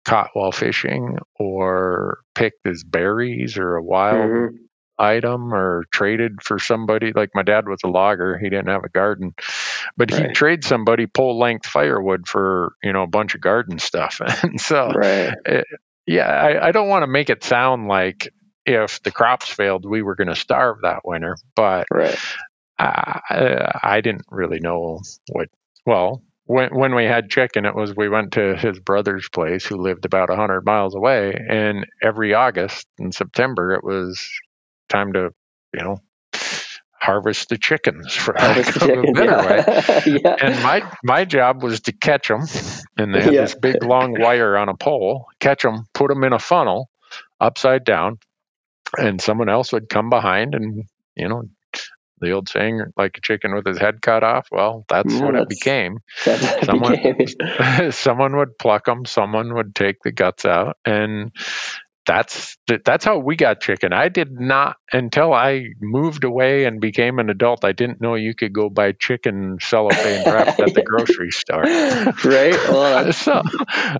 [0.05, 4.57] caught while fishing or picked as berries or a wild Mhm.
[5.01, 8.89] Item or traded for somebody like my dad was a logger he didn't have a
[8.89, 9.33] garden
[9.97, 14.21] but he'd trade somebody pole length firewood for you know a bunch of garden stuff
[14.43, 15.33] and so right.
[15.45, 15.63] Eh,
[16.05, 18.29] yeah i, I don't want to make it sound like
[18.65, 22.17] if the crops failed we were going to starve that winter but Right.
[22.79, 25.49] I, I didn't really know what.
[25.85, 29.77] Well, when when we had chicken, it was we went to his brother's place, who
[29.77, 34.27] lived about a hundred miles away, and every August and September, it was
[34.91, 35.29] time to,
[35.73, 35.97] you know,
[36.99, 39.63] harvest the chickens for Harvest of the a chicken, better way.
[39.65, 40.19] yeah.
[40.23, 40.35] yeah.
[40.41, 42.41] And my my job was to catch them,
[42.97, 43.41] and they had Yeah.
[43.41, 45.25] this big long wire on a pole.
[45.39, 46.89] Catch them, put them in a funnel,
[47.39, 48.19] upside down,
[48.97, 50.83] and someone else would come behind and
[51.15, 51.43] you know
[52.19, 55.35] the old saying like a chicken with his head cut off well that's Yeah, what
[55.35, 57.91] it became That's it someone- became.
[57.91, 61.31] someone would pluck them someone would take the guts out and
[62.11, 67.19] that's that's how we got chicken i did not until i moved away and became
[67.19, 71.31] an adult i didn't know you could go buy chicken cellophane wrapped at the grocery
[71.31, 72.53] store right.
[72.69, 73.41] Well, so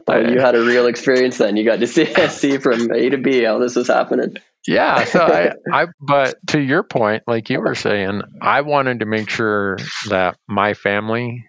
[0.06, 1.56] well, you had a real experience then.
[1.56, 4.36] You got to see see from A to B how this was happening.
[4.68, 9.06] yeah so i i but to your point like you were saying i wanted to
[9.06, 9.78] make sure
[10.10, 11.46] that my family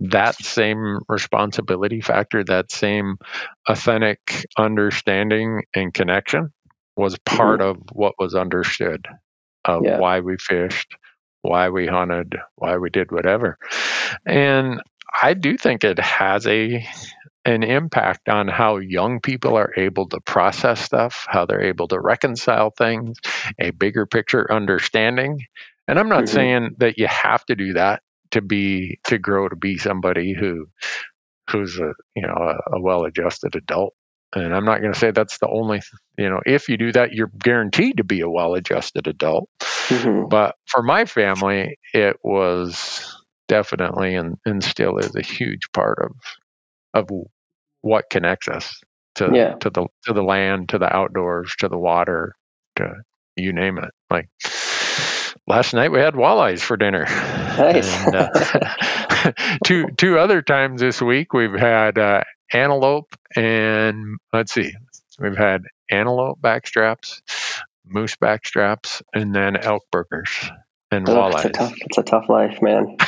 [0.00, 3.16] that same responsibility factor that same
[3.68, 6.52] authentic understanding and connection
[6.96, 9.06] was part of what was understood
[9.64, 9.98] of Yeah.
[9.98, 10.96] why we fished
[11.42, 13.58] why we hunted why we did whatever
[14.26, 14.80] and
[15.22, 16.86] i do think it has a
[17.46, 22.00] an impact on how young people are able to process stuff, how they're able to
[22.00, 23.18] reconcile things,
[23.58, 25.38] a bigger picture understanding.
[25.88, 26.28] And I'm not Mhm.
[26.28, 28.02] saying that you have to do that
[28.34, 30.66] to be to grow to be somebody who
[31.50, 33.94] who's a you know a, a well-adjusted adult.
[34.36, 35.80] And I'm not going to say that's the only
[36.18, 39.48] you know if you do that you're guaranteed to be a well-adjusted adult.
[39.88, 40.28] Mhm.
[40.30, 43.04] But for my family, it was
[43.48, 46.12] definitely and, and still is a huge part of
[46.94, 47.08] of
[47.82, 48.80] what connects us
[49.16, 49.54] to Yeah.
[49.60, 52.34] to the to the land, to the outdoors, to the water,
[52.76, 52.94] to
[53.36, 53.90] you name it.
[54.10, 54.28] Like
[55.46, 57.04] last night we had walleyes for dinner.
[57.04, 58.06] Nice.
[58.06, 59.32] And, uh,
[59.64, 62.22] two two other times this week we've had uh,
[62.52, 64.72] antelope and let's see,
[65.18, 67.20] we've had antelope backstraps,
[67.86, 70.30] moose backstraps, and then elk burgers.
[70.90, 71.52] and Oh, it's a walleyes.
[71.52, 71.74] tough.
[71.80, 72.96] It's a tough life, man.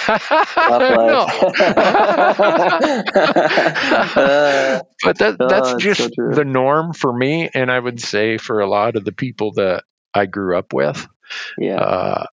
[0.69, 1.27] No.
[3.39, 8.39] Uh, but that, No, that's just so the norm for me and i would say
[8.39, 11.07] for a lot of the people that i grew up with
[11.59, 12.27] yeah, uh,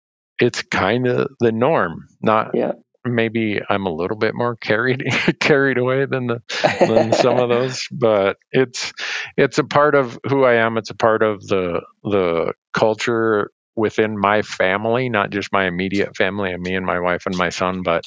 [0.42, 2.72] it's kind of the norm not yeah.
[3.04, 5.04] maybe i'm a little bit more carried
[5.40, 6.42] carried away than the
[6.80, 8.92] than some of those but it's
[9.36, 14.18] it's a part of who i am it's a part of the the culture within
[14.18, 17.82] my family not just my immediate family and me and my wife and my son
[17.82, 18.04] but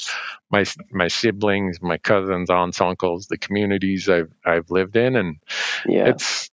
[0.52, 5.38] my my siblings my cousins aunts uncles the communities i've i've lived in and
[5.88, 6.08] yeah.
[6.08, 6.52] it's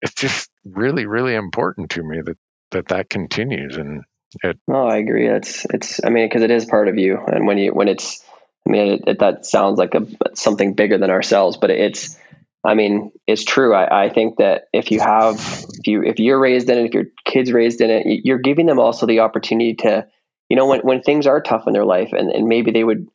[0.00, 2.38] it's just really really important to me that
[2.70, 4.04] that that continues and
[4.42, 5.28] it No, I agree.
[5.28, 6.00] It's it's.
[6.04, 8.22] I mean, because it is part of you, and when you when it's.
[8.66, 12.16] I mean, it, it, that sounds like a something bigger than ourselves, but it's.
[12.64, 13.72] I mean, it's true.
[13.72, 15.36] I, I think that if you have,
[15.78, 18.66] if you if you're raised in it, if your kids raised in it, you're giving
[18.66, 20.06] them also the opportunity to,
[20.48, 23.06] you know, when when things are tough in their life, and and maybe they would,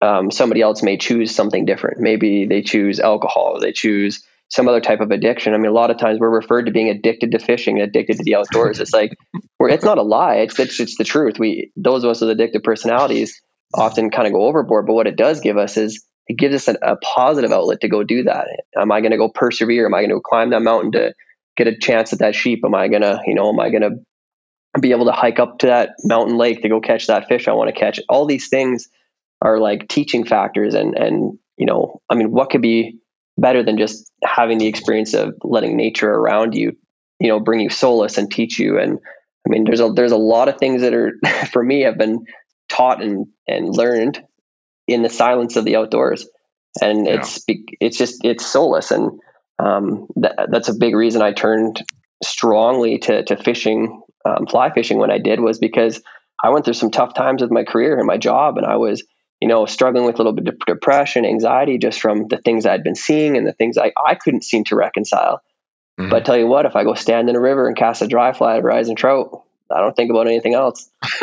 [0.00, 2.00] um, somebody else may choose something different.
[2.00, 5.54] Maybe they choose alcohol, they choose some other type of addiction.
[5.54, 8.24] I mean, a lot of times we're referred to being addicted to fishing, addicted to
[8.24, 8.80] the outdoors.
[8.80, 9.16] It's like,
[9.60, 10.36] it's not a lie.
[10.36, 11.38] It's, it's it's the truth.
[11.38, 13.40] We those of us with addictive personalities
[13.74, 14.86] often kind of go overboard.
[14.86, 17.88] But what it does give us is it gives us a, a positive outlet to
[17.88, 18.46] go do that.
[18.76, 19.86] Am I going to go persevere?
[19.86, 21.14] Am I going to climb that mountain to
[21.56, 22.60] get a chance at that sheep?
[22.64, 25.58] Am I going to you know am I going to be able to hike up
[25.58, 28.00] to that mountain lake to go catch that fish I want to catch?
[28.08, 28.88] All these things
[29.42, 32.99] are like teaching factors, and and you know I mean what could be
[33.40, 36.76] better than just having the experience of letting nature around you
[37.20, 38.78] you know bring you solace and teach you.
[38.78, 38.98] And
[39.46, 41.12] I mean, there's a there's a lot of things that are
[41.52, 42.24] for me have been
[42.68, 44.22] taught and and learned
[44.88, 46.26] in the silence of the outdoors,
[46.80, 47.14] and Yeah.
[47.14, 49.20] it's it's just it's solace, and
[49.58, 51.82] um, that, that's a big reason I turned
[52.22, 56.02] strongly to to fishing, um, fly fishing when I did was because
[56.42, 59.04] I went through some tough times with my career and my job, and I was
[59.40, 62.84] you know struggling with a little bit of depression, anxiety, just from the things I'd
[62.84, 65.40] been seeing and the things I I couldn't seem to reconcile.
[65.98, 66.10] Mhm.
[66.10, 68.06] But I tell you what, if I go stand in a river and cast a
[68.06, 70.88] dry fly at a rising trout, I don't think about anything else.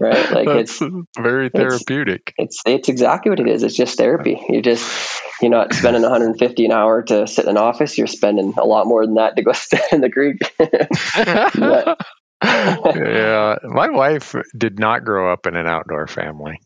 [0.00, 0.30] Right?
[0.30, 0.82] Like That's it's
[1.18, 2.34] very it's- therapeutic.
[2.38, 3.62] it's it's exactly what it is.
[3.64, 4.40] It's just therapy.
[4.48, 7.96] You just you're not spending 150 an hour to sit in an office.
[7.98, 10.38] You're spending a lot more than that to go stand in the creek.
[12.42, 16.60] yeah, my wife did not grow up in an outdoor family.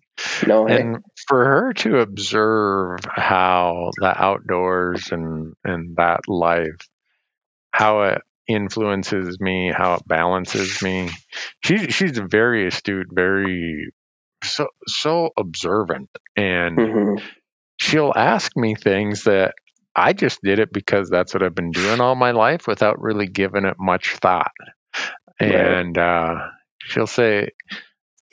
[0.47, 6.89] No, hey, and for her to observe how the outdoors and and that life
[7.73, 11.09] how it influences me how it balances me
[11.65, 13.93] she she's very astute very
[14.43, 17.23] so so observant and Mhm.
[17.79, 19.55] she'll ask me things that
[19.95, 23.27] I just did it because that's what I've been doing all my life without really
[23.27, 24.53] giving it much thought.
[25.41, 25.83] Right.
[25.83, 26.37] And uh,
[26.81, 27.51] she'll say,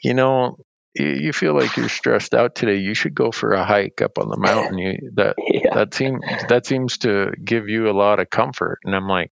[0.04, 0.58] you know,
[0.96, 2.78] you, feel like you're stressed out today.
[2.78, 4.78] You should go for a hike up on the mountain.
[4.78, 8.80] You, that yeah, that seems that seems to give you a lot of comfort.
[8.84, 9.32] And I'm like,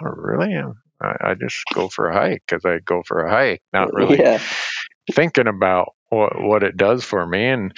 [0.00, 0.54] oh, really?
[1.00, 4.18] I, I just go for a hike because I go for a hike, not really
[4.18, 4.42] yeah,
[5.10, 7.76] thinking about what what it does for me and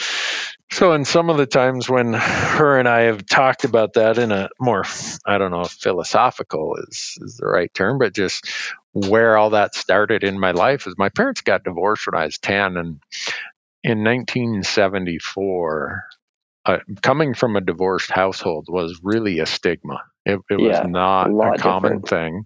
[0.73, 4.31] so in some of the times when her and I have talked about that in
[4.33, 4.85] a more
[5.27, 8.47] I don't know if philosophical is is the right term but just
[8.93, 12.39] where all that started in my life is my parents got divorced when I was
[12.39, 13.01] 10 and
[13.85, 16.05] in 1974
[16.67, 21.31] uh, coming from a divorced household was really a stigma it, it Yeah, was not
[21.43, 22.03] a a, common different.
[22.03, 22.45] thing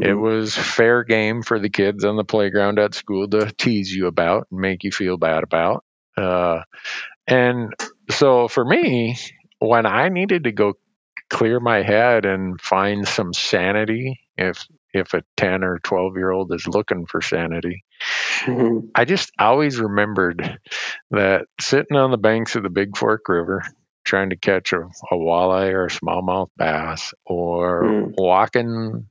[0.00, 0.14] it Mhm.
[0.14, 4.46] was fair game for the kids on the playground at school to tease you about
[4.52, 5.84] and make you feel bad about.
[6.16, 6.62] Uh,
[7.30, 7.74] and
[8.10, 9.16] so for me,
[9.60, 10.74] when I needed to go
[11.30, 16.52] clear my head and find some sanity, if if a 10 or 12 year old
[16.54, 17.84] is looking for sanity,
[18.46, 18.90] Mhm.
[18.94, 20.58] I just always remembered
[21.12, 23.62] that sitting on the banks of the Big Fork River,
[24.04, 28.14] trying to catch a, a walleye or a smallmouth bass, or Mm.
[28.18, 29.06] walking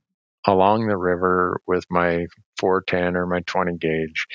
[0.51, 2.25] along the river with my
[2.59, 4.27] 410 or my 20 gauge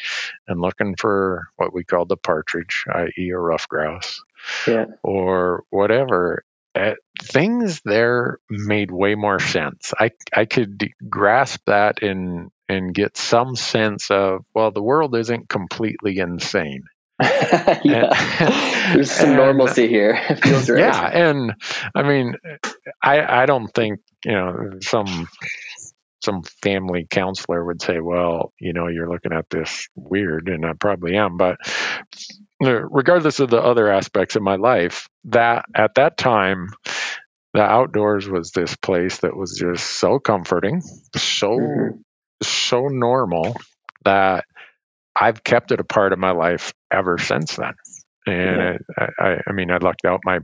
[0.48, 4.22] and looking for what we call the partridge, i.e., a rough grouse,
[4.66, 6.44] yeah, or whatever.
[6.74, 9.92] Uh, things there made way more sense.
[9.98, 15.48] I I could grasp that and and get some sense of well, the world isn't
[15.48, 16.82] completely insane.
[17.22, 18.90] yeah.
[18.94, 20.18] There's some And- normalcy here.
[20.30, 20.80] It feels right.
[20.80, 21.54] Yeah, and
[21.94, 22.34] I mean,
[23.00, 25.28] I I don't think you know some
[26.24, 30.72] some family counselor would say, well, you know, you're looking at this weird, and I
[30.74, 31.58] probably am, but
[32.60, 36.68] regardless of the other aspects of my life, that at that time.
[37.54, 40.82] The outdoors was this place that was just so comforting,
[41.16, 42.02] so Mhm.
[42.42, 43.56] so normal
[44.04, 44.44] that
[45.20, 47.74] I've kept it a part of my life ever since then.
[48.26, 48.78] And Yeah.
[48.98, 50.40] I, I, I mean, I lucked out my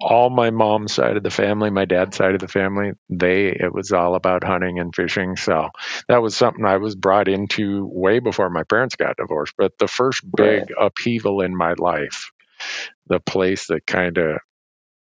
[0.00, 2.92] all my mom's side of the family, my dad's side of the family.
[3.10, 5.36] They it was all about hunting and fishing.
[5.36, 5.68] So
[6.08, 9.54] that was something I was brought into way before my parents got divorced.
[9.58, 12.30] But the first big upheaval in my life,
[13.06, 14.38] the place that kind of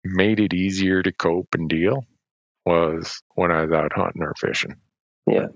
[0.05, 2.05] made it easier to cope and deal,
[2.67, 4.77] was when I was out hunting or fishing.
[5.27, 5.49] Yeah.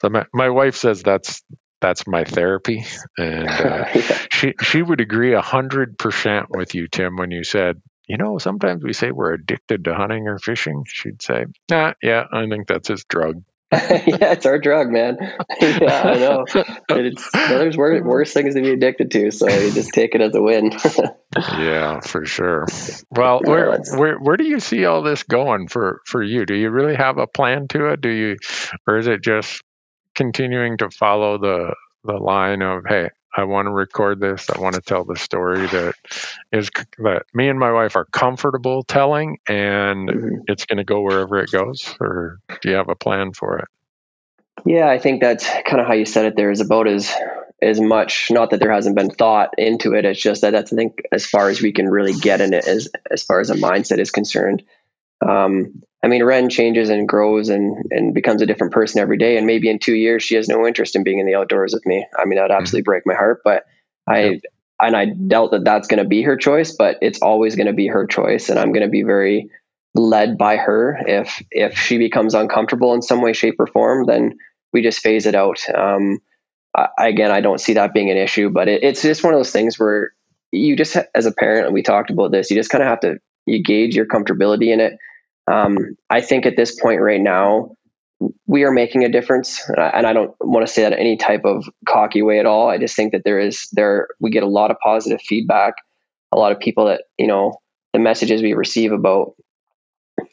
[0.00, 1.42] So my, my wife says that's
[1.80, 2.84] that's my therapy,
[3.18, 4.18] and uh, yeah.
[4.30, 8.38] she she would agree a hundred percent with you, Tim, when you said, you know,
[8.38, 10.84] sometimes we say we're addicted to hunting or fishing.
[10.86, 13.42] She'd say, nah, yeah, I think that's his drug.
[13.72, 15.16] yeah, it's our drug, man.
[15.60, 16.44] yeah, I know.
[16.88, 20.36] It's there's worse, worse things to be addicted to, so you just take it as
[20.36, 20.70] a win.
[21.36, 22.66] Yeah, for sure.
[23.10, 26.46] Well, where that's- where where do you see all this going for for you?
[26.46, 28.00] Do you really have a plan to it?
[28.00, 28.36] Do you,
[28.86, 29.62] or is it just
[30.16, 34.48] continuing to follow the the line of, hey, I want to record this.
[34.48, 35.94] I want to tell the story that
[36.52, 40.44] is that me and my wife are comfortable telling, and Mhm.
[40.48, 41.94] it's going to go wherever it goes.
[42.00, 43.68] Or do you have a plan for it?
[44.64, 46.36] Yeah, I think that's kind of how you said it.
[46.36, 47.14] There is about as
[47.60, 48.30] as much.
[48.30, 50.04] Not that there hasn't been thought into it.
[50.04, 52.66] It's just that that's I think as far as we can really get in it
[52.66, 54.62] as as far as a mindset is concerned.
[55.24, 59.36] Um, I mean, Ren changes and grows and and becomes a different person every day.
[59.36, 61.86] And maybe in two years she has no interest in being in the outdoors with
[61.86, 62.06] me.
[62.18, 63.40] I mean, that'd absolutely break my heart.
[63.44, 63.64] But
[64.06, 64.40] I
[64.80, 66.76] and I doubt that that's going to be her choice.
[66.76, 69.50] But it's always going to be her choice, and I'm going to be very
[69.94, 70.98] led by her.
[71.06, 74.38] If if she becomes uncomfortable in some way, shape, or form, then
[74.72, 75.58] we just phase it out.
[75.74, 76.18] Um,
[76.76, 79.38] I, again, I don't see that being an issue, but it, it's just one of
[79.38, 80.12] those things where
[80.52, 83.00] you just, as a parent, and we talked about this, you just kind of have
[83.00, 84.94] to you gauge your comfortability in it.
[85.50, 87.76] Um, I think at this point right now,
[88.46, 91.44] we are making a difference, and I, don't want to say that in any type
[91.44, 92.68] of cocky way at all.
[92.68, 95.74] I just think that there is there we get a lot of positive feedback,
[96.32, 97.60] a lot of people that you know
[97.92, 99.34] the messages we receive about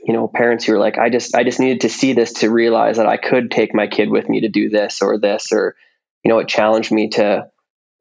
[0.06, 2.50] you know parents who are like i just i just needed to see this to
[2.50, 5.76] realize that i could take my kid with me to do this or this or
[6.24, 7.46] you know it challenged me to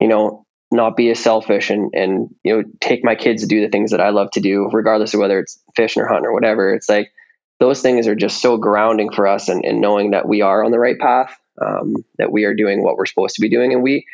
[0.01, 3.61] you know not be as selfish and and you know take my kids to do
[3.61, 6.33] the things that i love to do regardless of whether it's fishing or hunting or
[6.33, 7.13] whatever it's like
[7.61, 10.71] those things are just so grounding for us and, and knowing that we are on
[10.71, 13.83] the right path um, that we are doing what we're supposed to be doing and
[13.83, 14.07] we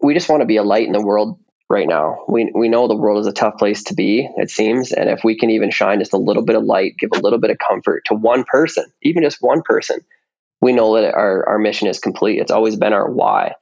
[0.00, 1.38] we just want to be a light in the world
[1.68, 2.24] right now.
[2.28, 5.22] We we know the world is a tough place to be, it seems, and if
[5.24, 7.58] we can even shine just a little bit of light, give a little bit of
[7.58, 10.00] comfort to one person, even just one person,
[10.60, 12.40] we know that our our mission is complete.
[12.40, 13.54] It's always been our why.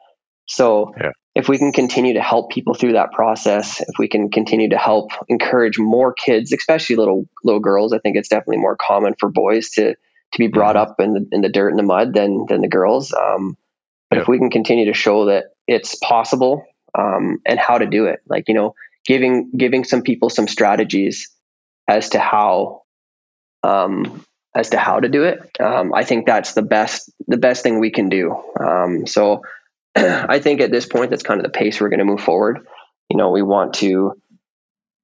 [0.47, 1.13] So Yeah.
[1.37, 4.79] If we can continue to help people through that process, if we can continue to
[4.79, 9.29] help encourage more kids, especially little little girls, I think it's definitely more common for
[9.29, 12.47] boys to to be brought up in the in the dirt and the mud than
[12.49, 13.13] than the girls.
[13.13, 13.59] Um,
[14.09, 16.65] but if we can continue to show that it's possible
[16.99, 18.75] um, and how to do it, like you know,
[19.05, 21.31] giving giving some people some strategies
[21.87, 22.85] as to how
[23.63, 24.25] um,
[24.55, 27.79] as to how to do it, um, I think that's the best the best thing
[27.79, 28.43] we can do.
[28.59, 29.43] Um, so
[30.29, 32.67] I think at this point, that's kind of the pace we're going to move forward.
[33.09, 34.21] You know, we want to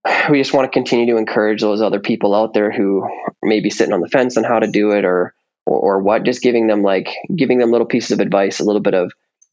[0.30, 3.08] we just want to continue to encourage those other people out there who
[3.42, 5.34] may be sitting on the fence on how to do it or
[5.64, 8.82] or, or what just giving them like giving them little pieces of advice a little
[8.82, 9.12] bit of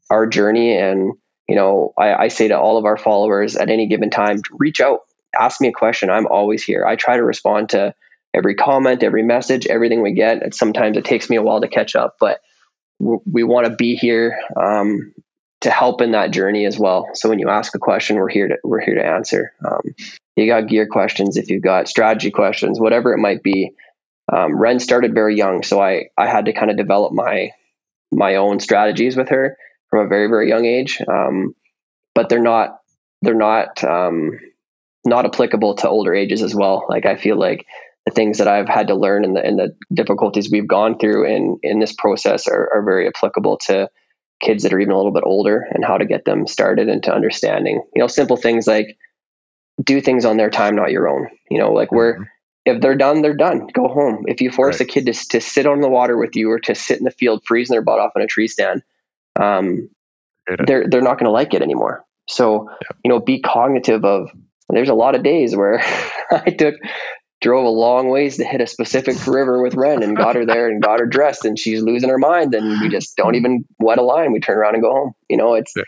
[0.10, 0.78] our journey.
[0.78, 1.14] And
[1.48, 4.82] you know I, I say to all of our followers at any given time reach
[4.82, 5.02] out
[5.40, 6.10] ask me a question.
[6.10, 6.86] I'm always here.
[6.86, 7.94] I try to respond to
[8.34, 10.44] every comment every message everything we get.
[10.44, 12.42] And sometimes it takes me a while to catch up but
[13.00, 14.38] we, want to be here.
[14.56, 15.14] Um,
[15.62, 18.48] to help in that journey as well so when you ask a question we're here
[18.48, 19.82] to we're here to answer um,
[20.36, 23.74] you got gear questions if you've got strategy questions whatever it might be
[24.32, 27.52] um, Ren started very young, so I I had to kind of develop my
[28.12, 29.58] my own strategies with her
[29.90, 31.02] from a very very young age.
[31.08, 31.56] Um,
[32.14, 32.80] but they're not
[33.22, 34.40] they're not um,
[35.06, 36.86] not applicable to older ages as well.
[36.90, 37.66] Like I feel like
[38.06, 41.26] the things that I've had to learn and the and the difficulties we've gone through
[41.26, 43.90] in in this process are, are very applicable to
[44.40, 47.14] kids that are even a little bit older and how to get them started into
[47.14, 47.82] understanding.
[47.96, 48.98] You know, simple things like
[49.84, 51.28] do things on their time, not your own.
[51.50, 52.18] You know, like we're
[52.66, 53.68] if they're done, they're done.
[53.74, 54.26] Go home.
[54.28, 54.90] If you force Right.
[54.90, 57.12] a kid to, to sit on the water with you or to sit in the
[57.12, 58.84] field freezing their butt off in a tree stand,
[59.40, 59.90] um,
[60.66, 62.06] they're they're not going to like it anymore.
[62.28, 62.70] So
[63.04, 64.30] you know, be cognitive of.
[64.72, 65.80] There's a lot of days where
[66.32, 66.76] I took
[67.42, 70.68] drove a long ways to hit a specific river with Ren and got her there
[70.68, 73.98] and got her dressed and she's losing her mind and we just don't even wet
[73.98, 74.34] a line.
[74.34, 75.14] We turn around and go home.
[75.30, 75.74] You know, it's.
[75.76, 75.84] Yeah.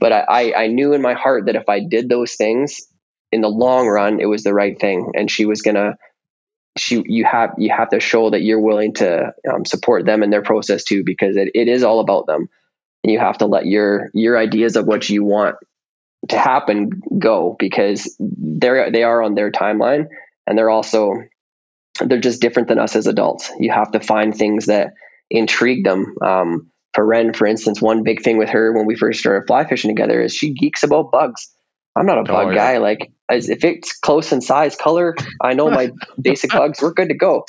[0.00, 2.82] But I, I knew in my heart that if I did those things
[3.32, 5.96] in the long run, it was the right thing, and she was gonna.
[6.76, 10.30] She, you have you have to show that you're willing to um, support them in
[10.30, 12.48] their process too, because it, it is all about them.
[13.02, 15.56] And you have to let your your ideas of what you want
[16.28, 20.06] to happen go because they're they are on their timeline
[20.48, 21.12] and they're also
[22.04, 23.50] they're just different than us as adults.
[23.58, 24.92] You have to find things that
[25.30, 26.14] intrigue them.
[26.22, 29.64] Um, for Ren, for instance, one big thing with her when we first started fly
[29.66, 31.48] fishing together is she geeks about bugs.
[31.96, 32.54] I'm not a Oh, bug yeah.
[32.54, 32.78] guy.
[32.78, 35.90] Like, as if it's close in size, color, I know my
[36.22, 36.80] basic bugs.
[36.80, 37.44] We're good to go.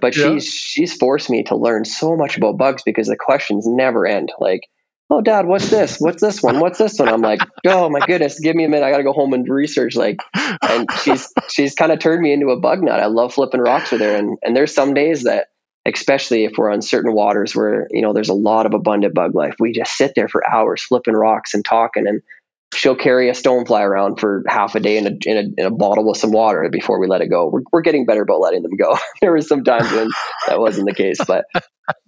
[0.00, 0.34] But Yeah.
[0.34, 4.30] she's she's forced me to learn so much about bugs because the questions never end.
[4.40, 4.60] Like,
[5.12, 5.98] oh, Dad, what's this?
[5.98, 6.58] What's this one?
[6.58, 7.08] What's this one?
[7.08, 8.84] I'm like, oh my goodness, give me a minute.
[8.84, 9.94] I got to go home and research.
[9.94, 12.98] Like, and she's she's kind of turned me into a bug nut.
[12.98, 15.48] I love flipping rocks with her, and and there's some days that,
[15.86, 19.34] especially if we're on certain waters where you know there's a lot of abundant bug
[19.34, 22.22] life, we just sit there for hours flipping rocks and talking, and
[22.74, 25.70] she'll carry a stonefly around for half a day in a, in a in a
[25.70, 27.48] bottle with some water before we let it go.
[27.48, 28.96] We're we're getting better about letting them go.
[29.20, 30.10] there were some times when
[30.48, 31.44] that wasn't the case, but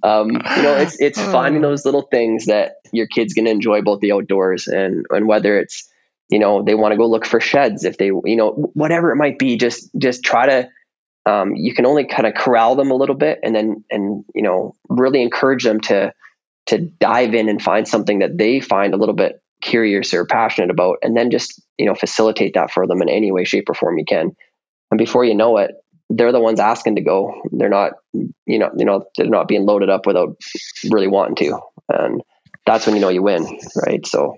[0.03, 3.83] um, you know, it's it's finding those little things that your kid's going to enjoy
[3.83, 5.89] both the outdoors, and and whether it's
[6.31, 9.17] you know they want to go look for sheds if they you know whatever it
[9.17, 10.69] might be, just just try to.
[11.27, 14.43] Um, you can only kind of corral them a little bit, and then and you
[14.43, 16.13] know really encourage them to
[16.67, 20.71] to dive in and find something that they find a little bit curious or passionate
[20.71, 23.75] about, and then just you know facilitate that for them in any way, shape, or
[23.75, 24.31] form you can.
[24.91, 25.73] And before you know it,
[26.11, 27.43] they're the ones asking to go.
[27.51, 30.37] They're not you know, you know, they're not being loaded up without
[30.91, 31.59] really wanting to,
[31.89, 32.23] and
[32.67, 33.45] that's when you know you win,
[33.87, 34.07] right?
[34.07, 34.37] So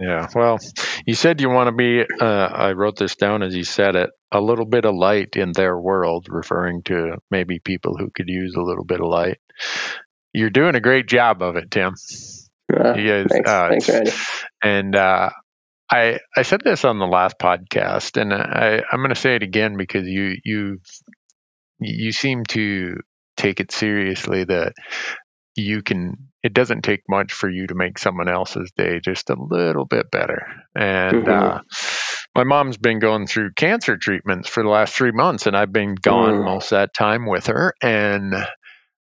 [0.00, 0.28] Yeah.
[0.34, 0.58] Well,
[1.06, 4.10] you said you want to be, uh, I wrote this down as you said it,
[4.30, 8.54] a little bit of light in their world, referring to maybe people who could use
[8.54, 9.38] a little bit of light.
[10.32, 11.94] You're doing a great job of it, Tim.
[12.74, 14.10] Uh, You guys, thanks, uh, thanks, Randy.
[14.62, 15.30] and uh,
[15.90, 19.42] I I said this on the last podcast, and I I'm going to say it
[19.42, 20.78] again because you you
[21.80, 22.96] you seem to
[23.36, 24.72] take it seriously that
[25.56, 26.16] you can.
[26.42, 30.08] It doesn't take much for you to make someone else's day just a little bit
[30.10, 30.46] better.
[30.74, 31.28] And Mhm.
[31.56, 31.60] uh,
[32.36, 35.96] my mom's been going through cancer treatments for the last three months, and I've been
[35.96, 36.44] gone Mm.
[36.44, 37.74] most of that time with her.
[37.82, 38.34] And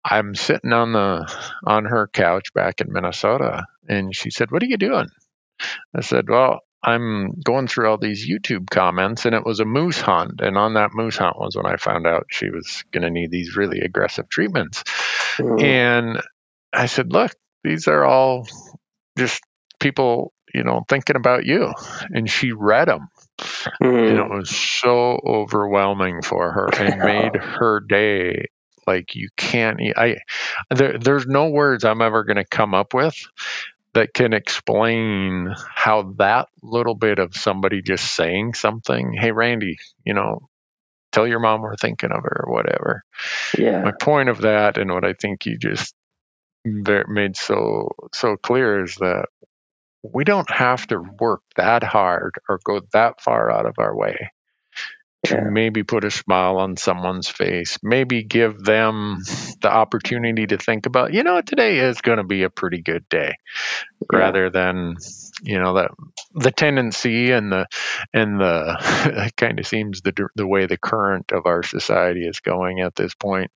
[0.07, 1.33] I'm sitting on the
[1.65, 5.07] on her couch back in Minnesota, and she said, "What are you doing?"
[5.95, 9.99] I said, "Well, I'm going through all these YouTube comments, and it was a moose
[9.99, 13.09] hunt, and on that moose hunt was when I found out she was going to
[13.09, 14.83] need these really aggressive treatments."
[15.37, 15.63] Mm.
[15.63, 16.21] And
[16.71, 17.31] I said, "Look,
[17.63, 18.47] these are all
[19.17, 19.41] just
[19.79, 21.73] people, you know, thinking about you."
[22.11, 23.07] And she read them,
[23.81, 24.09] Mhm.
[24.09, 28.45] and it was so overwhelming for her and made her day
[28.87, 30.17] like you can't i
[30.69, 33.15] there, there's no words i'm ever going to come up with
[33.93, 40.13] that can explain how that little bit of somebody just saying something hey randy you
[40.13, 40.49] know
[41.15, 43.03] tell your mom we're thinking of her or whatever.
[43.57, 45.95] Yeah, my point of that and what i think you just
[46.65, 49.27] made so so clear is that
[50.03, 54.31] we don't have to work that hard or go that far out of our way
[55.25, 55.49] to Yeah.
[55.49, 59.19] maybe put a smile on someone's face, maybe give them
[59.61, 63.07] the opportunity to think about, you know, today is going to be a pretty good
[63.09, 63.35] day,
[64.13, 64.19] Yeah.
[64.19, 64.95] rather than,
[65.43, 65.91] you know, that
[66.33, 67.67] the tendency and the
[68.13, 68.77] and the
[69.27, 72.95] it kind of seems the the way the current of our society is going at
[72.95, 73.51] this point.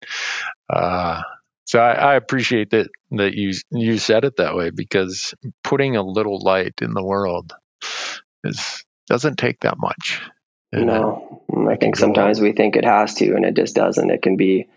[0.70, 1.22] Uh,
[1.66, 6.02] so I, I appreciate that that you you said it that way because putting a
[6.04, 7.54] little light in the world
[8.44, 10.22] is doesn't take that much.
[10.72, 14.12] And, uh, No, I think sometimes we think it has to, and it just doesn't.
[14.12, 14.68] It can be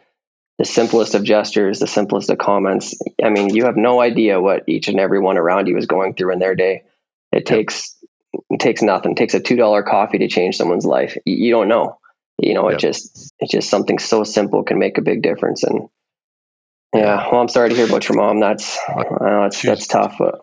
[0.58, 2.98] the simplest of gestures, the simplest of comments.
[3.22, 6.14] I mean, you have no idea what each and every one around you is going
[6.14, 6.84] through in their day.
[7.32, 7.96] It takes
[8.50, 9.12] it takes nothing.
[9.12, 11.16] It takes a two dollar coffee to change someone's life.
[11.26, 11.98] You, don't know.
[12.38, 15.62] You know, it just it's just something so simple can make a big difference.
[15.62, 15.88] And
[16.94, 18.40] yeah, well, I'm sorry to hear about your mom.
[18.40, 20.40] That's know it's She's- that's tough, but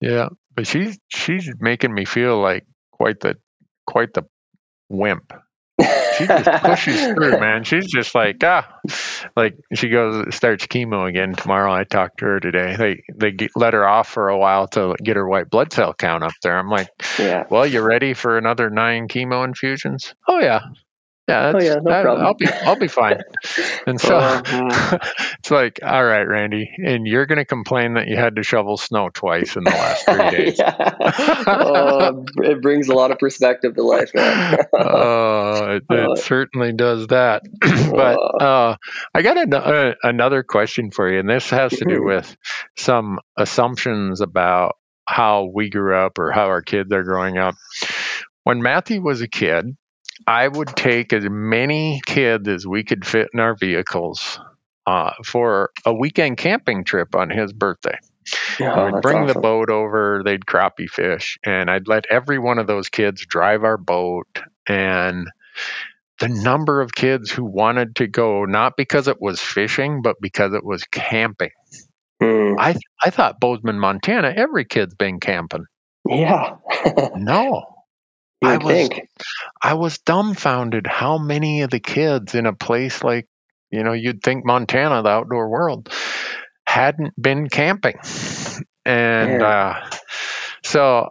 [0.00, 3.36] Yeah, but she's she's making me feel like quite the
[3.86, 4.24] quite the
[4.92, 5.32] wimp.
[6.18, 7.64] She just pushes through, man.
[7.64, 8.78] She's just like ah,
[9.36, 11.72] like she goes starts chemo again tomorrow.
[11.72, 12.76] I talked to her today.
[12.76, 15.94] They they get, let her off for a while to get her white blood cell
[15.94, 16.58] count up there.
[16.58, 16.88] I'm like,
[17.18, 20.14] yeah, well, you ready for another nine chemo infusions?
[20.28, 20.60] Oh yeah,
[21.32, 21.52] yeah.
[21.54, 22.26] Oh, yeah, no that- problem.
[22.26, 23.20] I'll be I'll be fine.
[23.86, 25.10] And so Uh, mm.
[25.40, 28.76] it's like, all right, Randy, and you're going to complain that you had to shovel
[28.76, 30.60] snow twice in the last three days.
[31.46, 34.56] oh, it brings a lot of perspective to life, man.
[34.72, 37.42] Oh, it, Uh, it certainly does that.
[37.60, 38.76] but uh,
[39.14, 42.06] I got an, uh, another question for you, and this has to do Mhm.
[42.06, 42.36] with
[42.76, 44.76] some assumptions about
[45.06, 47.54] how we grew up or how our kids are growing up.
[48.44, 49.76] When Matthew was a kid,
[50.26, 54.38] I would take as many kids as we could fit in our vehicles
[54.86, 57.98] uh, for a weekend camping trip on his birthday.
[58.58, 62.66] We'd that's bring the boat over, they'd crappie fish, and I'd let every one of
[62.66, 64.40] those kids drive our boat.
[64.68, 65.28] And
[66.20, 70.54] the number of kids who wanted to go, not because it was fishing, but because
[70.54, 71.50] it was camping.
[72.20, 72.54] Hmm.
[72.58, 75.64] I I thought Bozeman, Montana, every kid's been camping.
[76.08, 76.56] Yeah.
[77.16, 77.71] No.
[78.48, 79.08] I was- think.
[79.62, 83.26] I was dumbfounded how many of the kids in a place like,
[83.70, 85.88] you know, you'd think Montana, the outdoor world,
[86.66, 87.98] hadn't been camping.
[88.84, 89.46] And Yeah.
[89.80, 89.90] uh,
[90.64, 91.10] so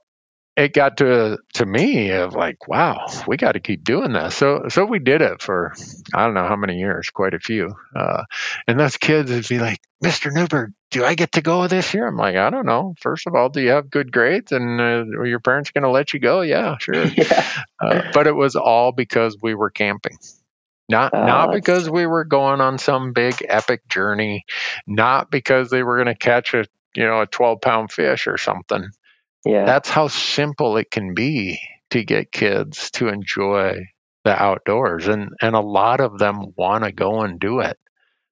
[0.62, 4.36] it got to to me of like, wow, we got to keep doing this.
[4.36, 5.74] So so we did it for
[6.14, 7.74] I don't know how many years, quite a few.
[7.96, 8.24] Uh,
[8.68, 10.32] and those kids would be like, Mr.
[10.32, 12.08] Newberg, do I get to go this year?
[12.08, 12.94] I'm like, I don't know.
[13.00, 15.90] First of all, do you have good grades, and uh, are your parents going to
[15.90, 16.42] let you go?
[16.42, 17.06] Yeah, sure.
[17.06, 17.52] yeah.
[17.80, 20.18] Uh, but it was all because we were camping.
[20.90, 24.46] Not Oh, not because we were going on some big epic journey,
[24.86, 28.38] not because they were going to catch a you know a 12 pound fish or
[28.38, 28.90] something.
[29.46, 29.66] Yeah.
[29.66, 31.60] That's how simple it can be
[31.92, 33.88] to get kids to enjoy
[34.24, 37.78] the outdoors and and a lot of them want to go and do it,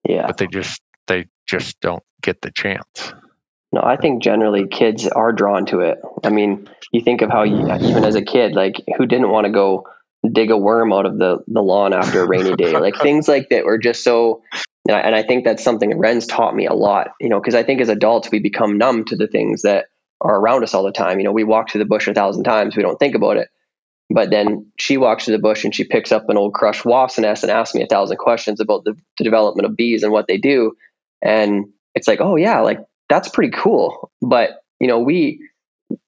[0.07, 0.27] yeah.
[0.27, 3.13] but they just they just don't get the chance.
[3.71, 5.99] No, I think generally kids are drawn to it.
[6.23, 9.45] I mean, you think of how you, even as a kid, like who didn't want
[9.45, 9.87] to go
[10.31, 12.73] dig a worm out of the, the lawn after a rainy day?
[12.73, 14.41] Like things like that were just so,
[14.87, 17.53] and I, and I think that's something Ren's taught me a lot, you know, because
[17.53, 19.85] I think as adults, we become numb to the things that
[20.21, 21.19] are around us all the time.
[21.19, 23.49] You know, we walk through the bush a thousand times, we don't think about it.
[24.11, 27.19] But then she walks through the bush and she picks up an old crushed wasp
[27.19, 30.27] nest and asks me a thousand questions about the, the development of bees and what
[30.27, 30.73] they do.
[31.21, 34.11] And it's like, oh yeah, like that's pretty cool.
[34.21, 35.47] But you know, we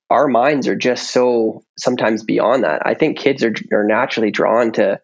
[0.09, 2.82] our minds are just so sometimes beyond that.
[2.86, 4.99] I think kids are are naturally drawn to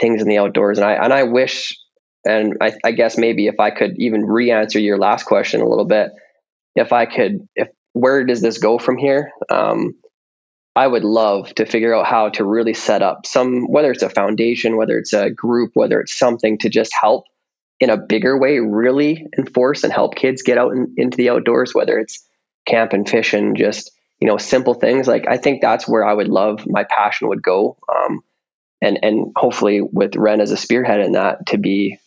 [0.00, 1.78] things in the outdoors, and I and I wish,
[2.26, 5.84] and I, I guess maybe if I could even re-answer your last question a little
[5.86, 6.10] bit,
[6.74, 9.32] if I could, if where does this go from here?
[9.48, 9.94] Um,
[10.76, 14.10] I would love to figure out how to really set up some, whether it's a
[14.10, 17.24] foundation, whether it's a group, whether it's something to just help
[17.78, 21.72] in a bigger way, really enforce and help kids get out in, into the outdoors,
[21.74, 22.26] whether it's
[22.66, 25.06] camp and fish and just, you know, simple things.
[25.06, 27.76] Like, I think that's where I would love my passion would go.
[27.88, 28.22] Um,
[28.82, 31.98] and, and hopefully with Ren as a spearhead in that to be,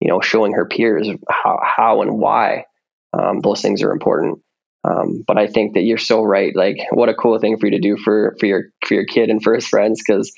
[0.00, 2.66] you know, showing her peers how, how and why
[3.12, 4.40] um, those things are important.
[4.84, 6.54] Um, but I think that you're so right.
[6.54, 9.30] Like, what a cool thing for you to do for for your for your kid
[9.30, 10.02] and for his friends.
[10.04, 10.32] Because,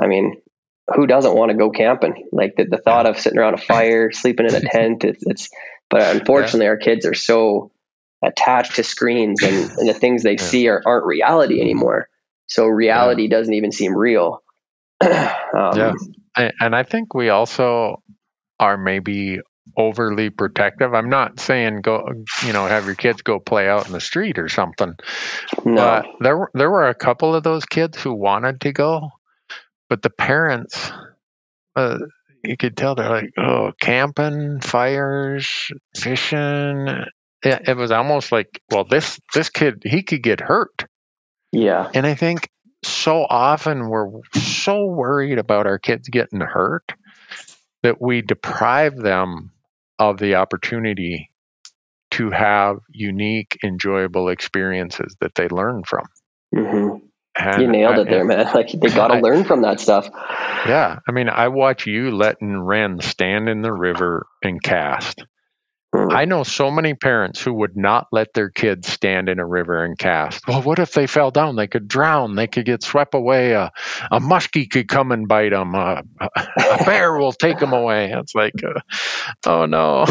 [0.00, 0.40] I mean,
[0.94, 2.28] who doesn't want to go camping?
[2.32, 5.04] Like the, the thought of sitting around a fire, sleeping in a tent.
[5.04, 5.48] It's, it's
[5.88, 7.72] but unfortunately, our kids are so
[8.22, 10.42] attached to screens, and, and the things they Yeah.
[10.42, 12.08] see are, aren't reality anymore.
[12.46, 14.42] So reality doesn't even seem real.
[15.00, 15.10] um,
[15.54, 15.92] Yeah.
[16.36, 18.02] And I think we also
[18.58, 19.40] are maybe
[19.76, 20.94] overly protective.
[20.94, 22.06] I'm not saying go,
[22.44, 24.94] you know, have your kids go play out in the street or something.
[25.64, 25.74] No.
[25.74, 29.10] But there were there were a couple of those kids who wanted to go,
[29.88, 30.90] but the parents,
[31.76, 31.98] uh,
[32.44, 36.88] you could tell they're like, oh, camping, fires, fishing.
[37.42, 40.86] It, it was almost like, well, this this kid he could get hurt,
[41.52, 41.90] yeah.
[41.94, 42.48] and I think
[42.82, 46.94] so often we're so worried about our kids getting hurt
[47.82, 49.52] that we deprive them
[49.98, 51.30] of the opportunity
[52.12, 56.06] to have unique, enjoyable experiences that they learn from.
[56.54, 56.88] hmm
[57.38, 58.46] And You nailed I- it there, man.
[58.54, 60.08] Like they got to learn from that stuff.
[60.66, 65.24] Yeah, I mean, I watch you letting Ren stand in the river and cast.
[65.94, 66.14] Mm.
[66.14, 69.84] I know so many parents who would not let their kids stand in a river
[69.84, 70.46] and cast.
[70.46, 71.56] Well, what if they fell down?
[71.56, 72.36] They could drown.
[72.36, 73.52] They could get swept away.
[73.52, 73.72] A,
[74.10, 75.74] a muskie could come and bite them.
[75.74, 76.30] A, a
[76.84, 78.12] bear will take them away.
[78.12, 78.80] It's like, uh,
[79.46, 80.04] oh no.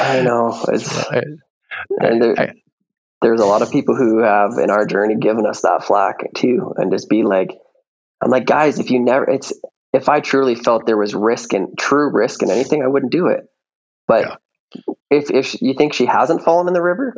[0.00, 0.60] I know.
[0.72, 1.04] It's
[2.00, 2.52] and there, I-
[3.20, 6.74] there's a lot of people who have in our journey given us that flack too,
[6.76, 7.50] and just be like,
[8.20, 9.52] I'm like, guys, if you never, it's
[9.92, 13.28] if I truly felt there was risk and true risk in anything, I wouldn't do
[13.28, 13.44] it.
[14.08, 14.34] But Yeah.
[15.10, 17.14] If if you think she hasn't fallen in the river,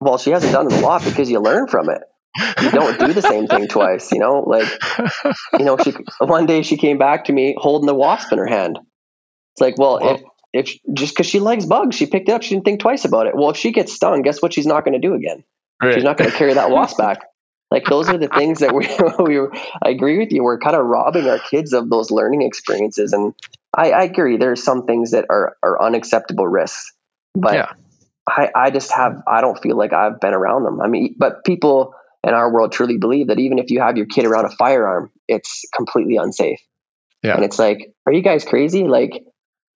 [0.00, 2.02] well, she hasn't done it a lot because you learn from it.
[2.60, 4.40] You don't do the same thing twice, you know.
[4.40, 4.68] Like,
[5.58, 8.46] you know, she one day she came back to me holding the wasp in her
[8.46, 8.78] hand.
[9.54, 10.22] It's like, well, if
[10.52, 12.42] if just because she likes bugs, she picked it up.
[12.42, 13.34] She didn't think twice about it.
[13.34, 14.52] Well, if she gets stung, guess what?
[14.52, 15.44] She's not going to do again.
[15.82, 17.20] She's not going to carry that wasp back.
[17.70, 18.86] Like those are the things that we
[19.24, 19.48] we.
[19.82, 20.44] I agree with you.
[20.44, 23.34] We're kind of robbing our kids of those learning experiences, and
[23.76, 24.38] I, I agree.
[24.42, 26.92] are some things that are are unacceptable risks,
[27.40, 27.72] but Yeah.
[28.28, 30.80] I I just have I don't feel like I've been around them.
[30.80, 31.94] I mean, but people
[32.26, 35.12] in our world truly believe that even if you have your kid around a firearm,
[35.28, 36.60] it's completely unsafe.
[37.22, 37.36] Yeah.
[37.36, 38.84] And it's like, are you guys crazy?
[38.84, 39.22] Like,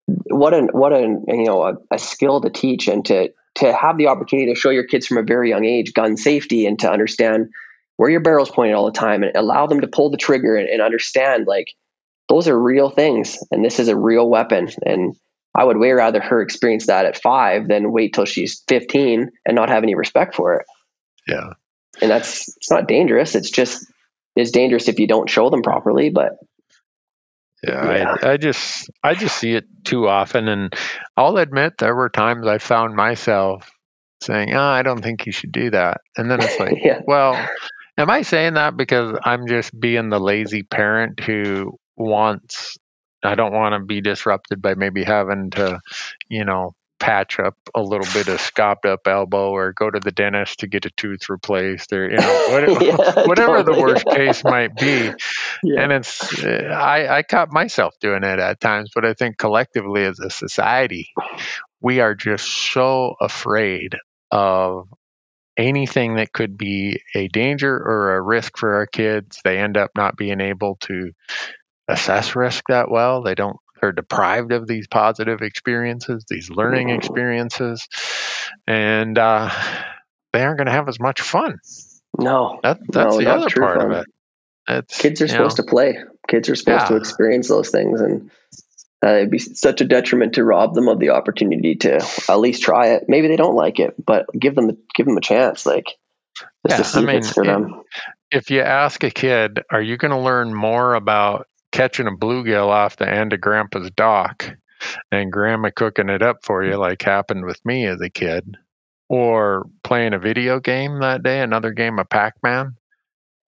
[0.06, 3.98] what an what an you know a, a skill to teach and to to have
[3.98, 6.90] the opportunity to show your kids from a very young age gun safety and to
[6.90, 7.48] understand
[7.96, 10.68] where your barrel's pointed all the time and allow them to pull the trigger and,
[10.68, 11.68] and understand like
[12.28, 15.14] those are real things and this is a real weapon and
[15.54, 19.54] i would way rather her experience that at five than wait till she's 15 and
[19.54, 20.66] not have any respect for it
[21.26, 21.50] Yeah.
[22.00, 23.86] and that's it's not dangerous it's just
[24.36, 26.32] it's dangerous if you don't show them properly but
[27.62, 28.16] Yeah, Yeah.
[28.22, 30.72] I, I just I just see it too often, and
[31.16, 33.70] I'll admit there were times I found myself
[34.22, 37.36] saying, "Oh, I don't think you should do that," and then it's like, yeah well,
[37.98, 42.78] am I saying that because I'm just being the lazy parent who wants?
[43.22, 45.80] I don't want to be disrupted by maybe having to,
[46.28, 50.12] you know, patch up a little bit of scopped up elbow or go to the
[50.12, 54.44] dentist to get a tooth replaced or you know what, Yeah, whatever the worst case
[54.44, 55.10] might be.
[55.62, 55.82] Yeah.
[55.82, 60.18] And it's I, I caught myself doing it at times but i think collectively as
[60.18, 61.10] a society
[61.82, 63.96] we are just so afraid
[64.30, 64.88] of
[65.56, 69.40] anything that could be a danger or a risk for our kids.
[69.44, 71.12] They end up not being able to
[71.90, 73.22] assess risk that well.
[73.22, 77.88] They don't they're deprived of these positive experiences these learning experiences
[78.66, 79.50] and uh,
[80.32, 81.58] they aren't going to have as much fun.
[82.18, 82.60] No.
[82.62, 84.06] That, that's No, the other part of it.
[84.68, 85.98] It's, kids are supposed know, to play.
[86.28, 88.30] Kids are supposed to experience those things and
[89.02, 92.62] uh, it'd be such a detriment to rob them of the opportunity to at least
[92.62, 93.04] try it.
[93.08, 95.86] Maybe they don't like it but give them give them a chance like
[96.68, 97.82] Yeah, I mean, them.
[98.30, 102.68] if you ask a kid, are you going to learn more about catching a bluegill
[102.68, 104.56] off the end of grandpa's dock
[105.12, 108.56] and grandma cooking it up for you, like happened with me as a kid,
[109.08, 112.76] or playing a video game that day, another game of Pac Man?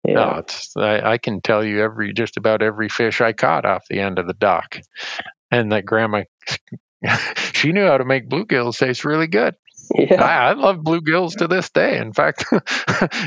[0.05, 3.65] yeah No, it's I, I can tell you every just about every fish I caught
[3.65, 4.79] off the end of the dock,
[5.51, 6.23] and that grandma.
[7.53, 9.55] She knew how to make bluegills taste really good.
[9.95, 11.99] Yeah I, I love bluegills to this day.
[11.99, 12.45] In fact,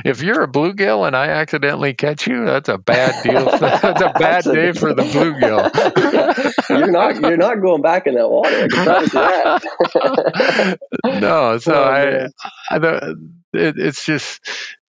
[0.06, 3.46] if you're a bluegill and I accidentally catch you, that's a bad deal.
[3.60, 6.70] that's a bad day for the bluegill.
[6.70, 10.80] you're not you're not going back in that water i can promise you that
[11.22, 12.28] no, so Oh, I.
[12.70, 14.42] I don't, it, it's just,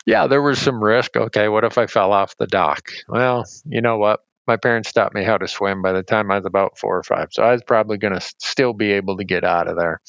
[0.05, 1.15] yeah, there was some risk.
[1.15, 2.91] Okay, what if I fell off the dock?
[3.07, 4.21] Well, you know what?
[4.47, 7.03] My parents taught me how to swim by the time I was about four or
[7.03, 10.01] five, so I was probably going to still be able to get out of there.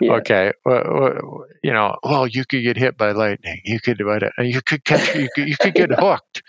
[0.00, 0.12] yeah.
[0.12, 1.14] Okay, wha-
[1.62, 3.60] you know, well, you could get hit by lightning.
[3.64, 3.98] You could,
[4.38, 6.42] you could catch, you could, you could get hooked.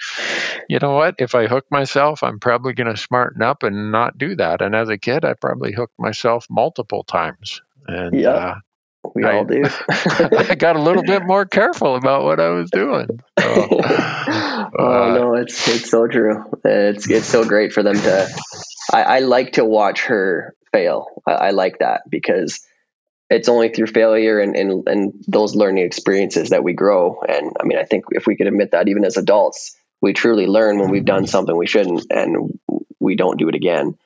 [0.68, 1.16] You know what?
[1.18, 4.62] If I hook myself, I'm probably going to smarten up and not do that.
[4.62, 8.30] And as a kid, I probably hooked myself multiple times, and Yeah.
[8.30, 8.56] uh,
[9.16, 12.70] we I- all do I got a little bit more careful about what I was
[12.72, 13.08] doing.
[13.40, 16.44] So, oh uh, no, it's it's so true.
[16.64, 18.28] It's it's so great for them to.
[18.92, 21.08] I, I like to watch her fail.
[21.28, 22.60] I, I like that because
[23.30, 27.22] it's only through failure and, and and those learning experiences that we grow.
[27.28, 30.48] And I mean, I think if we could admit that even as adults, we truly
[30.48, 32.60] learn when we've done something we shouldn't, and
[33.00, 33.98] we don't do it again.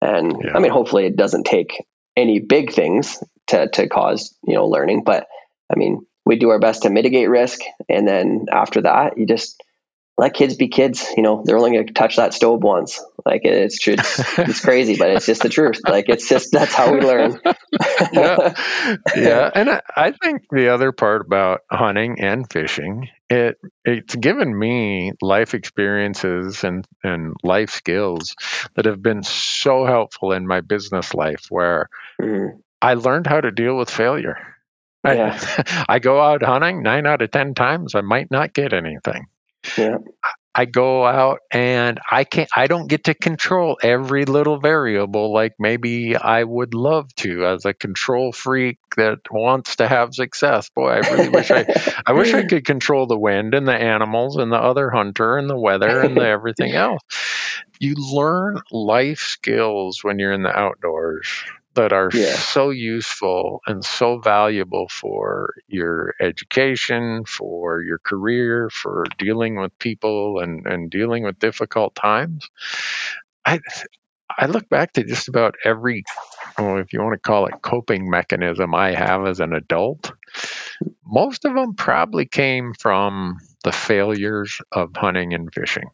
[0.00, 0.52] And Yeah.
[0.54, 1.84] I mean, hopefully, it doesn't take
[2.16, 5.26] any big things to to cause you know learning, but
[5.70, 9.62] I mean, we do our best to mitigate risk, and then after that, you just
[10.18, 11.08] let kids be kids.
[11.16, 13.02] You know, they're only going to touch that stove once.
[13.24, 15.80] Like it's it's, it's crazy, but it's just the truth.
[15.86, 17.40] Like it's just that's how we learn.
[18.12, 18.54] yeah,
[19.16, 24.56] yeah, and I, I think the other part about hunting and fishing, it it's given
[24.56, 28.36] me life experiences and and life skills
[28.74, 31.88] that have been so helpful in my business life, where
[32.20, 32.60] Mhm.
[32.82, 34.36] I learned how to deal with failure.
[35.04, 39.26] I- I go out hunting nine out of ten times, I might not get anything.
[39.78, 39.98] Yeah.
[40.54, 45.54] I go out and I can't I don't get to control every little variable like
[45.58, 50.68] maybe I would love to as a control freak that wants to have success.
[50.68, 51.64] Boy, I really wish I
[52.04, 55.48] I wish I could control the wind and the animals and the other hunter and
[55.48, 57.00] the weather and the everything else.
[57.80, 61.28] You learn life skills when you're in the outdoors
[61.74, 62.34] that are Yeah.
[62.34, 70.40] so useful and so valuable for your education, for your career, for dealing with people
[70.40, 72.48] and, and dealing with difficult times.
[73.44, 73.60] I
[74.38, 76.04] I look back to just about every
[76.58, 80.12] oh, if you want to call it coping mechanism I have as an adult.
[81.06, 85.90] Most of them probably came from the failures of hunting and fishing.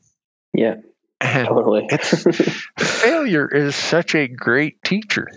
[0.54, 0.76] Yeah,
[1.20, 1.88] And totally.
[2.78, 5.28] failure is such a great teacher.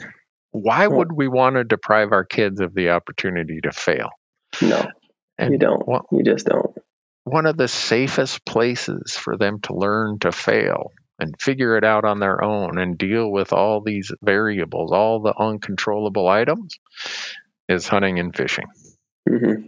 [0.52, 4.10] Why Well- would we want to deprive our kids of the opportunity to fail?
[4.62, 4.86] no,
[5.38, 5.88] And you don't.
[5.88, 6.76] one- You just don't.
[7.24, 12.04] one of the safest places for them to learn to fail and figure it out
[12.04, 16.76] on their own and deal with all these variables, all the uncontrollable items,
[17.70, 18.66] is hunting and fishing.
[19.30, 19.68] hmm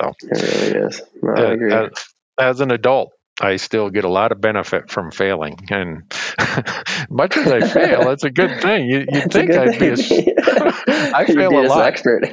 [0.00, 1.02] So, It really is.
[1.22, 1.72] No, I agree.
[1.72, 1.90] as,
[2.38, 6.02] as an adult, I still get a lot of benefit from failing, and
[7.10, 8.86] much as I fail, it's a good thing.
[8.86, 10.34] You, you'd think I'd be a, thing.
[10.88, 11.86] I fail a lot.
[11.86, 12.28] expert.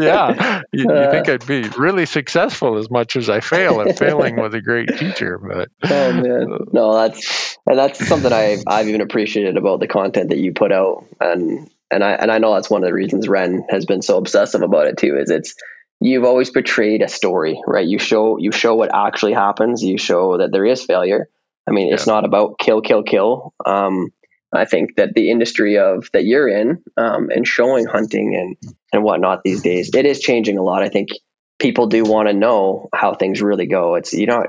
[0.00, 3.98] yeah, you, you Uh, think I'd be really successful as much as I fail at
[3.98, 8.88] failing with a great teacher, but Oh man, no, that's and that's something I I've
[8.88, 12.54] even appreciated about the content that you put out, and and I and I know
[12.54, 15.16] that's one of the reasons Ren has been so obsessive about it too.
[15.18, 15.54] Is it's
[16.00, 17.86] you've always portrayed a story, right?
[17.86, 19.82] You show you show what actually happens.
[19.82, 21.28] You show that there is failure.
[21.68, 23.52] I mean, it's not about kill, kill, kill.
[23.64, 24.08] Um,
[24.52, 29.02] I think that the industry of that you're in um, and showing hunting and and
[29.02, 30.82] whatnot these days, it is changing a lot.
[30.82, 31.10] I think
[31.58, 33.96] people do want to know how things really go.
[33.96, 34.46] It's you know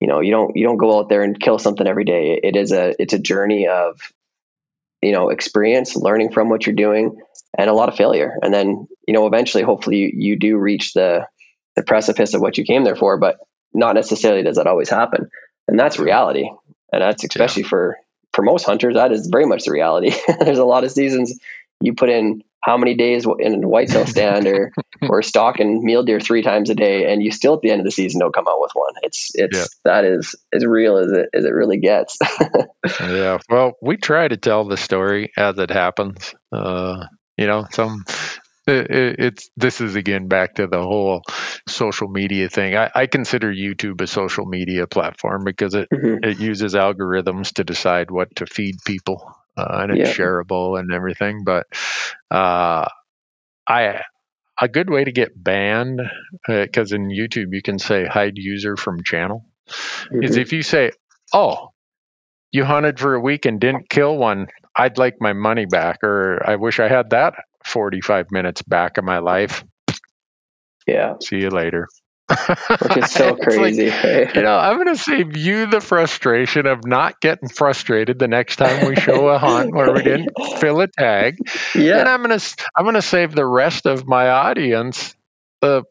[0.00, 2.56] you know you don't you don't go out there and kill something every day it
[2.56, 4.00] is a it's a journey of
[5.02, 7.20] you know experience learning from what you're doing
[7.56, 8.36] and a lot of failure.
[8.42, 11.26] And then you know eventually hopefully you, you do reach the
[11.76, 13.38] the precipice of what you came there for but
[13.72, 15.30] not necessarily does that always happen.
[15.68, 16.48] And that's reality.
[16.92, 17.96] And that's especially for
[18.32, 20.12] for most hunters that is very much the reality.
[20.40, 21.38] There's a lot of seasons
[21.80, 24.72] you put in how many days in a whitetail stand or
[25.08, 27.84] or stalking mule deer three times a day and you still at the end of
[27.84, 29.64] the season don't come out with one it's it's Yeah.
[29.84, 32.18] that is as real as it as it really gets
[33.00, 33.38] yeah.
[33.48, 36.34] Well, we try to tell the story as it happens.
[36.52, 37.04] Uh,
[37.36, 38.04] you know, some
[38.66, 41.22] it, it, it's this is again back to the whole
[41.68, 42.76] social media thing.
[42.76, 46.24] I, I consider YouTube a social media platform because it Mhm.
[46.24, 50.06] it uses algorithms to decide what to feed people, uh, and it's Yeah.
[50.10, 51.44] shareable and everything.
[51.44, 51.66] But
[52.30, 52.86] uh,
[53.66, 54.02] I
[54.60, 56.00] a good way to get banned
[56.46, 59.44] because in YouTube you can say hide user from channel
[60.12, 60.40] is Mhm.
[60.42, 60.90] if you say,
[61.32, 61.70] "Oh,
[62.52, 66.42] you hunted for a week and didn't kill one, I'd like my money back," or
[66.48, 69.64] "I wish I had that 45 minutes back of my life."
[70.86, 71.88] yeah See you later.
[72.80, 74.34] Which is so like, crazy right?
[74.34, 78.56] you know, I'm going to save you the frustration of not getting frustrated the next
[78.56, 81.36] time we show a hunt where we didn't fill a tag,
[81.74, 81.98] Yeah.
[82.00, 85.14] and I'm going to I'm going to save the rest of my audience
[85.60, 85.84] the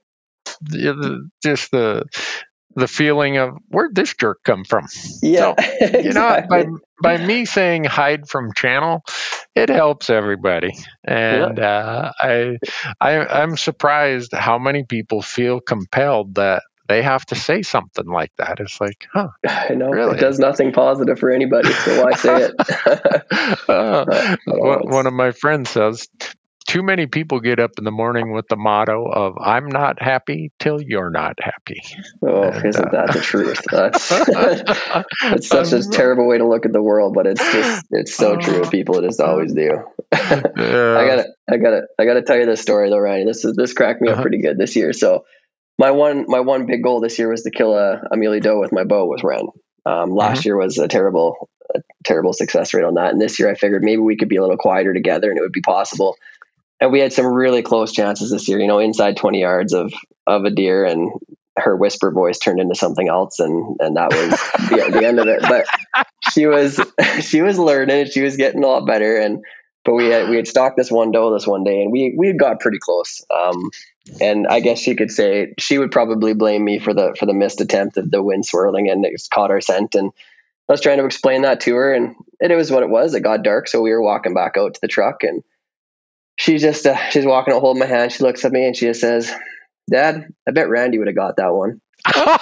[0.61, 2.05] the- just the
[2.75, 4.85] the feeling of where'd this jerk come from?
[5.21, 5.53] yeah
[6.01, 6.65] You know, by
[7.01, 9.01] by me saying hide from channel,
[9.55, 10.73] it helps everybody,
[11.03, 12.57] and uh, I
[12.99, 18.31] I I'm surprised how many people feel compelled that they have to say something like
[18.37, 18.59] that.
[18.59, 19.27] It's like, huh?
[19.47, 20.17] I know Really?
[20.17, 22.53] it does nothing positive for anybody so why say it
[23.69, 24.05] Uh,
[24.47, 26.07] oh, one, one of my friends says.
[26.69, 30.51] Too many people get up in the morning with the motto of "I'm not happy
[30.59, 31.81] till you're not happy."
[32.21, 34.11] oh and, isn't uh, that the truth that's
[35.33, 38.35] it's such a terrible way to look at the world but it's just it's so
[38.35, 38.69] true Oh.
[38.69, 39.83] people just always do
[40.13, 40.97] Yeah.
[40.97, 43.25] I gotta, I gotta, I gotta tell you this story though, Ryan.
[43.25, 44.21] This is this cracked me up Uh-huh.
[44.21, 44.93] pretty good this year.
[44.93, 45.25] So,
[45.79, 48.59] my one, my one big goal this year was to kill a, a mulie doe
[48.59, 49.47] with my bow with Ren.
[49.85, 53.49] Um, last year was a terrible, a terrible success rate on that, and this year
[53.49, 56.15] I figured maybe we could be a little quieter together and it would be possible.
[56.81, 58.59] And we had some really close chances this year.
[58.59, 59.93] You know, inside twenty yards of
[60.25, 61.11] of a deer, and
[61.57, 64.29] her whisper voice turned into something else, and and that was
[64.69, 65.41] the, the end of it.
[65.41, 65.65] But
[66.31, 66.79] she was
[67.21, 69.43] she was learning, she was getting a lot better, and
[69.83, 72.27] but we had we had stalked this one doe this one day, and we we
[72.27, 73.23] had got pretty close.
[73.29, 73.71] Um,
[74.19, 77.33] and I guess she could say she would probably blame me for the for the
[77.33, 79.95] missed attempt of the wind swirling and it caught our scent.
[79.95, 80.11] And
[80.67, 83.15] I was trying to explain that to her, and it, was what it was.
[83.15, 85.43] It got dark, so we were walking back out to the truck, and
[86.39, 88.11] she just uh, she's walking out holding my hand.
[88.11, 89.31] She looks at me and she just says,
[89.91, 91.81] "Dad, I bet Randy would have got that one."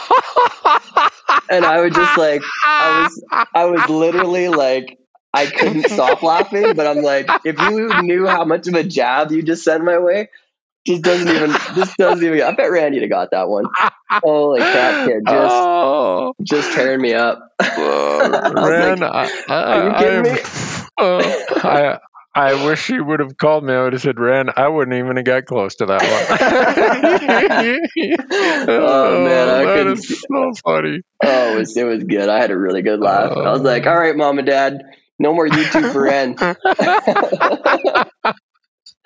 [1.49, 4.97] And I was just like, I was I was literally like,
[5.33, 9.31] I couldn't stop laughing, but I'm like, if you knew how much of a jab
[9.31, 10.29] you just sent my way,
[10.85, 12.41] just doesn't even, just doesn't even.
[12.41, 13.63] I bet Randy'd have got that one.
[14.11, 15.23] Holy crap, kid!
[15.25, 17.39] Just, oh, just tearing me up.
[17.61, 20.41] uh, Ren, like, I, I, are you kidding I'm- me?
[20.97, 21.99] uh, I,
[22.37, 23.73] I wish you would have called me.
[23.73, 27.79] I would have said, Ren, I wouldn't even have got close to that one.
[28.69, 31.01] Oh, man, I that couldn't- is so funny.
[31.23, 32.29] Oh, it was, it was good.
[32.29, 33.31] I had a really good laugh.
[33.31, 33.91] I was like, Oh.
[33.91, 34.83] all right, mom and dad,
[35.17, 36.35] no more YouTube for Ren.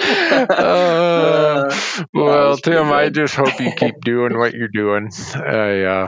[0.04, 1.70] Uh,
[2.14, 5.10] well, was pretty Tim, I just hope you keep doing what you're doing.
[5.36, 6.08] I, uh,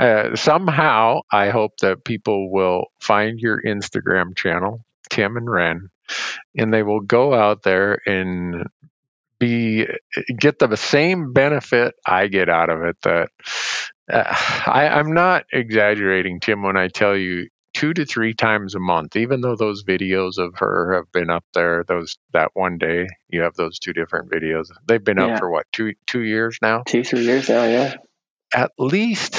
[0.00, 5.90] uh, somehow, I hope that people will find your Instagram channel, Tim and Ren,
[6.56, 8.66] and they will go out there and
[9.38, 9.86] be
[10.38, 12.96] get the same benefit I get out of it.
[13.02, 13.28] That
[14.12, 14.24] uh,
[14.66, 19.16] I, I'm not exaggerating, Tim, when I tell you two to three times a month.
[19.16, 23.40] Even though those videos of her have been up there, those that one day you
[23.42, 24.66] have those two different videos.
[24.86, 25.34] They've been Yeah.
[25.34, 26.82] up for what two two years now.
[26.86, 27.94] Two, three years now, yeah.
[28.54, 29.34] At least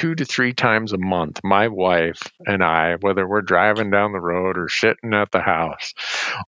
[0.00, 4.20] two to three times a month, my wife and I, whether we're driving down the
[4.20, 5.92] road or sitting at the house,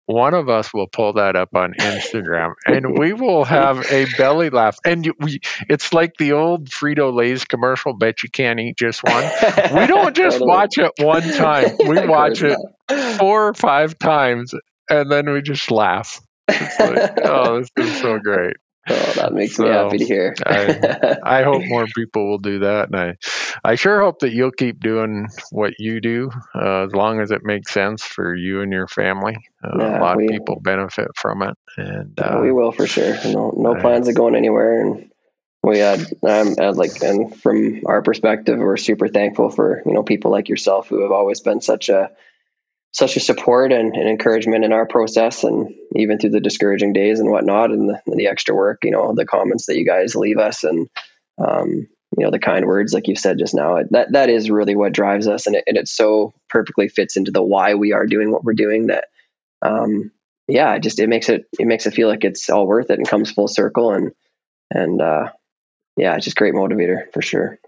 [0.07, 4.51] one of us will pull that up on Instagram and we will have a belly
[4.51, 4.79] laugh.
[4.85, 9.25] And we, it's like the old Frito Lay's commercial, bet you can't eat just one.
[9.75, 10.49] We don't just Totally.
[10.49, 12.57] watch it one time, we watch it
[13.19, 14.55] four or five times
[14.89, 16.21] and then we just laugh.
[16.47, 18.57] It's like, oh, this is so great.
[18.89, 20.35] Oh, that makes me happy to hear.
[20.45, 23.17] I- I hope more people will do that, and I,
[23.63, 27.45] I sure hope that you'll keep doing what you do uh, as long as it
[27.45, 29.37] makes sense for you and your family.
[29.63, 32.73] Uh, Yeah, a lot we- of people benefit from it, and Yeah, uh, we will
[32.73, 33.15] for sure.
[33.25, 35.11] No, no plans of going anywhere, and
[35.63, 40.03] we had, um, had like, and from our perspective, we're super thankful for you know
[40.03, 42.11] people like yourself who have always been such a
[42.93, 47.21] such a support and, and encouragement in our process, and even through the discouraging days
[47.21, 48.81] and whatnot, and the, the extra work.
[48.83, 50.89] You know, the comments that you guys leave us, and
[51.39, 51.87] um,
[52.19, 53.79] you know the kind words, like you said just now.
[53.91, 57.31] That that is really what drives us, and it, and it so perfectly fits into
[57.31, 58.89] the why we are doing what we're doing.
[58.89, 59.05] That
[59.63, 60.11] um,
[60.49, 62.99] yeah, it just it makes it it makes it feel like it's all worth it
[62.99, 64.13] and comes full circle and
[64.73, 65.31] and uh,
[65.97, 67.60] yeah, it's just great motivator for sure.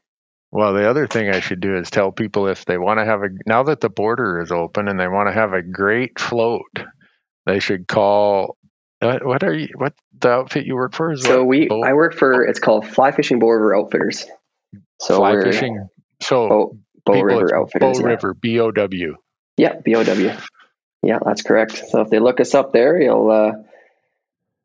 [0.52, 3.22] Well, the other thing I should do is tell people if they want to have
[3.22, 6.70] a now that the border is open and they want to have a great float,
[7.46, 8.58] they should call.
[9.00, 9.68] What, what are you?
[9.74, 11.22] What the outfit you work for is?
[11.22, 14.26] So we Boat- I work for it's called Fly Fishing Bow River Outfitters.
[15.00, 15.88] So fly fishing.
[16.20, 16.76] So Bow,
[17.06, 17.98] Bow people, River Outfitters.
[17.98, 18.12] Bow yeah.
[18.12, 19.16] River, B O W.
[19.56, 20.32] Yeah, B O W.
[21.02, 21.82] Yeah, that's correct.
[21.88, 23.52] So if they look us up there, you'll uh,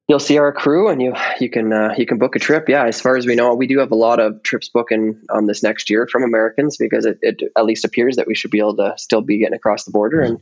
[0.08, 2.70] you'll see our crew, and you you can uh, you can book a trip.
[2.70, 5.46] Yeah, as far as we know, we do have a lot of trips booking um,
[5.46, 8.60] this next year from Americans because it, it at least appears that we should be
[8.60, 10.42] able to still be getting across the border, and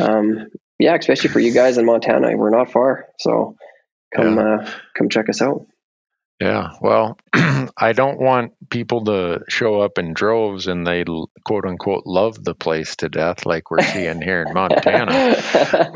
[0.00, 0.46] um,
[0.78, 3.56] yeah, especially for you guys in Montana, we're not far, so
[4.14, 5.66] come uh, come check us out.
[6.40, 11.02] Yeah, well, I don't want people to show up in droves and they
[11.46, 15.36] quote unquote love the place to death like we're seeing here in Montana.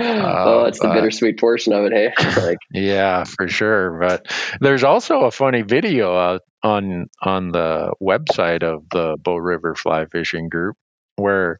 [0.00, 2.12] Uh, oh, it's the but- bittersweet portion of it, hey.
[2.40, 3.98] Like, Yeah, for sure.
[4.00, 4.26] But
[4.60, 10.06] there's also a funny video out on on the website of the Bow River Fly
[10.06, 10.76] Fishing Group
[11.16, 11.58] where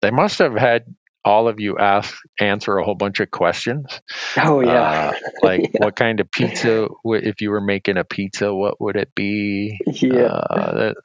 [0.00, 0.84] they must have had
[1.24, 4.00] all of you ask answer a whole bunch of questions.
[4.38, 5.12] oh yeah, Uh,
[5.42, 5.84] like Yeah.
[5.84, 9.78] what kind of pizza if you were making a pizza, what would it be?
[9.86, 10.24] yeah.
[10.24, 10.96] Uh, that,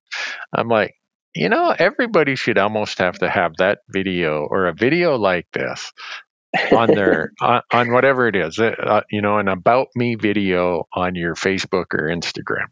[0.54, 0.96] I'm like,
[1.36, 5.92] you know, everybody should almost have to have that video or a video like this
[6.72, 10.86] on their on, on whatever it is, uh, uh, you know, an about me video
[10.94, 12.68] on your Facebook or Instagram.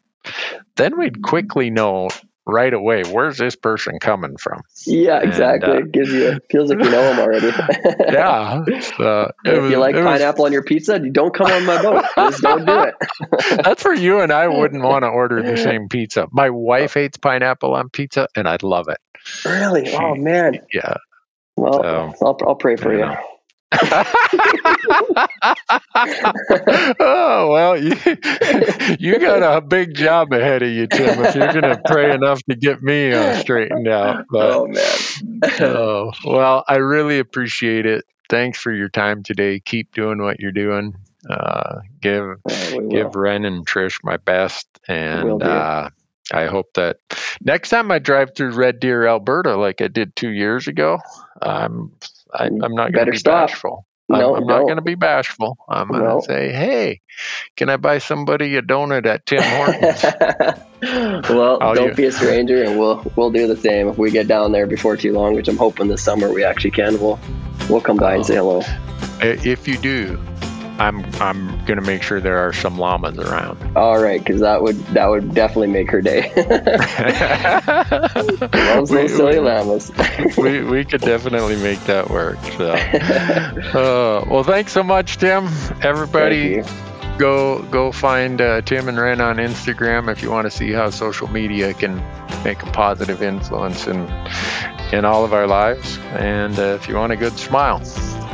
[0.76, 2.10] Then we'd quickly know
[2.48, 4.62] right away where's this person coming from.
[4.86, 5.72] Yeah, And, exactly.
[5.72, 7.48] uh, it gives you feels like you know them already.
[8.12, 8.64] Yeah,
[9.00, 11.82] uh, if was- you like it was- pineapple on your pizza, don't come on my
[11.82, 12.06] boat.
[12.16, 12.94] Just don't do it.
[13.64, 16.28] That's for you and I wouldn't want to order the same pizza.
[16.32, 18.98] My wife hates pineapple on pizza, and I'd love it.
[19.44, 19.92] Really?
[19.96, 20.60] Oh man.
[20.72, 20.96] Yeah.
[21.58, 23.06] Well, So, I'll, I'll pray for you you.
[23.06, 23.18] know.
[27.00, 27.96] Oh well, you,
[29.00, 31.24] you got a big job ahead of you, Tim.
[31.26, 35.52] If you're going to pray enough to get me uh, straightened out, but Oh man.
[35.62, 38.06] oh, well, I really appreciate it.
[38.30, 39.60] Thanks for your time today.
[39.60, 40.96] Keep doing what you're doing.
[41.30, 45.90] Uh, give Uh, give Ren and Trish my best, and uh,
[46.32, 46.98] I hope that
[47.42, 51.00] next time I drive through Red Deer, Alberta, like I did two years ago,
[51.42, 51.92] I'm
[52.34, 53.50] I, mm, I'm not going to be stop.
[53.50, 53.86] bashful.
[54.08, 55.58] No, I'm, I'm not going to be bashful.
[55.68, 57.02] I'm going to say, "Hey,
[57.58, 60.04] can I buy somebody a donut at Tim Hortons?"
[61.30, 64.12] well, I'll don't u- be a stranger, and we'll we'll do the same if we
[64.12, 67.00] get down there before too long, which I'm hoping this summer we actually can.
[67.00, 67.20] We'll
[67.68, 68.28] we'll come by and oh.
[68.28, 68.62] say hello.
[69.22, 70.20] If you do,
[70.80, 73.78] I'm I'm going to make sure there are some llamas around.
[73.78, 76.32] All right, because that would that would definitely make her day.
[77.66, 79.92] Loves We- those silly we- llamas.
[80.38, 82.38] we we could definitely make that work.
[82.58, 82.72] So,
[83.80, 85.46] uh, well, thanks so much, Tim.
[85.82, 86.62] Everybody,
[87.18, 90.90] go go find uh, Tim and Ren on Instagram if you want to see how
[90.90, 91.96] social media can
[92.44, 94.00] make a positive influence in
[94.92, 97.82] in all of our lives, and uh, if you want a good smile.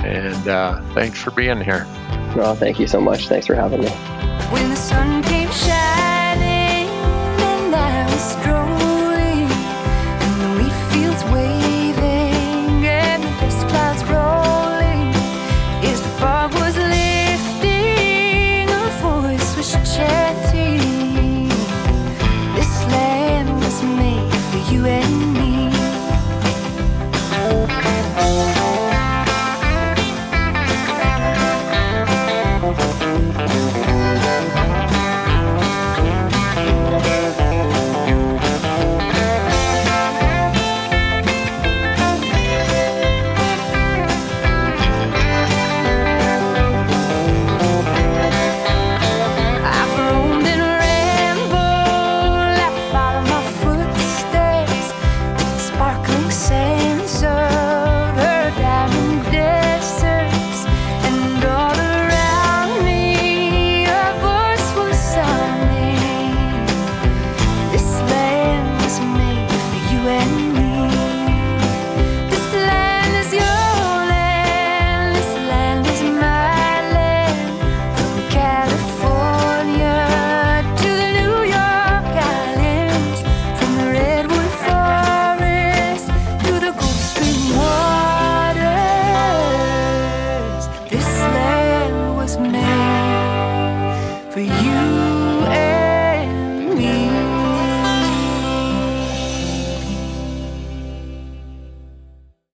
[0.04, 1.86] And uh, thanks for being here.
[2.36, 3.28] Well, thank you so much.
[3.28, 5.31] Thanks for having me.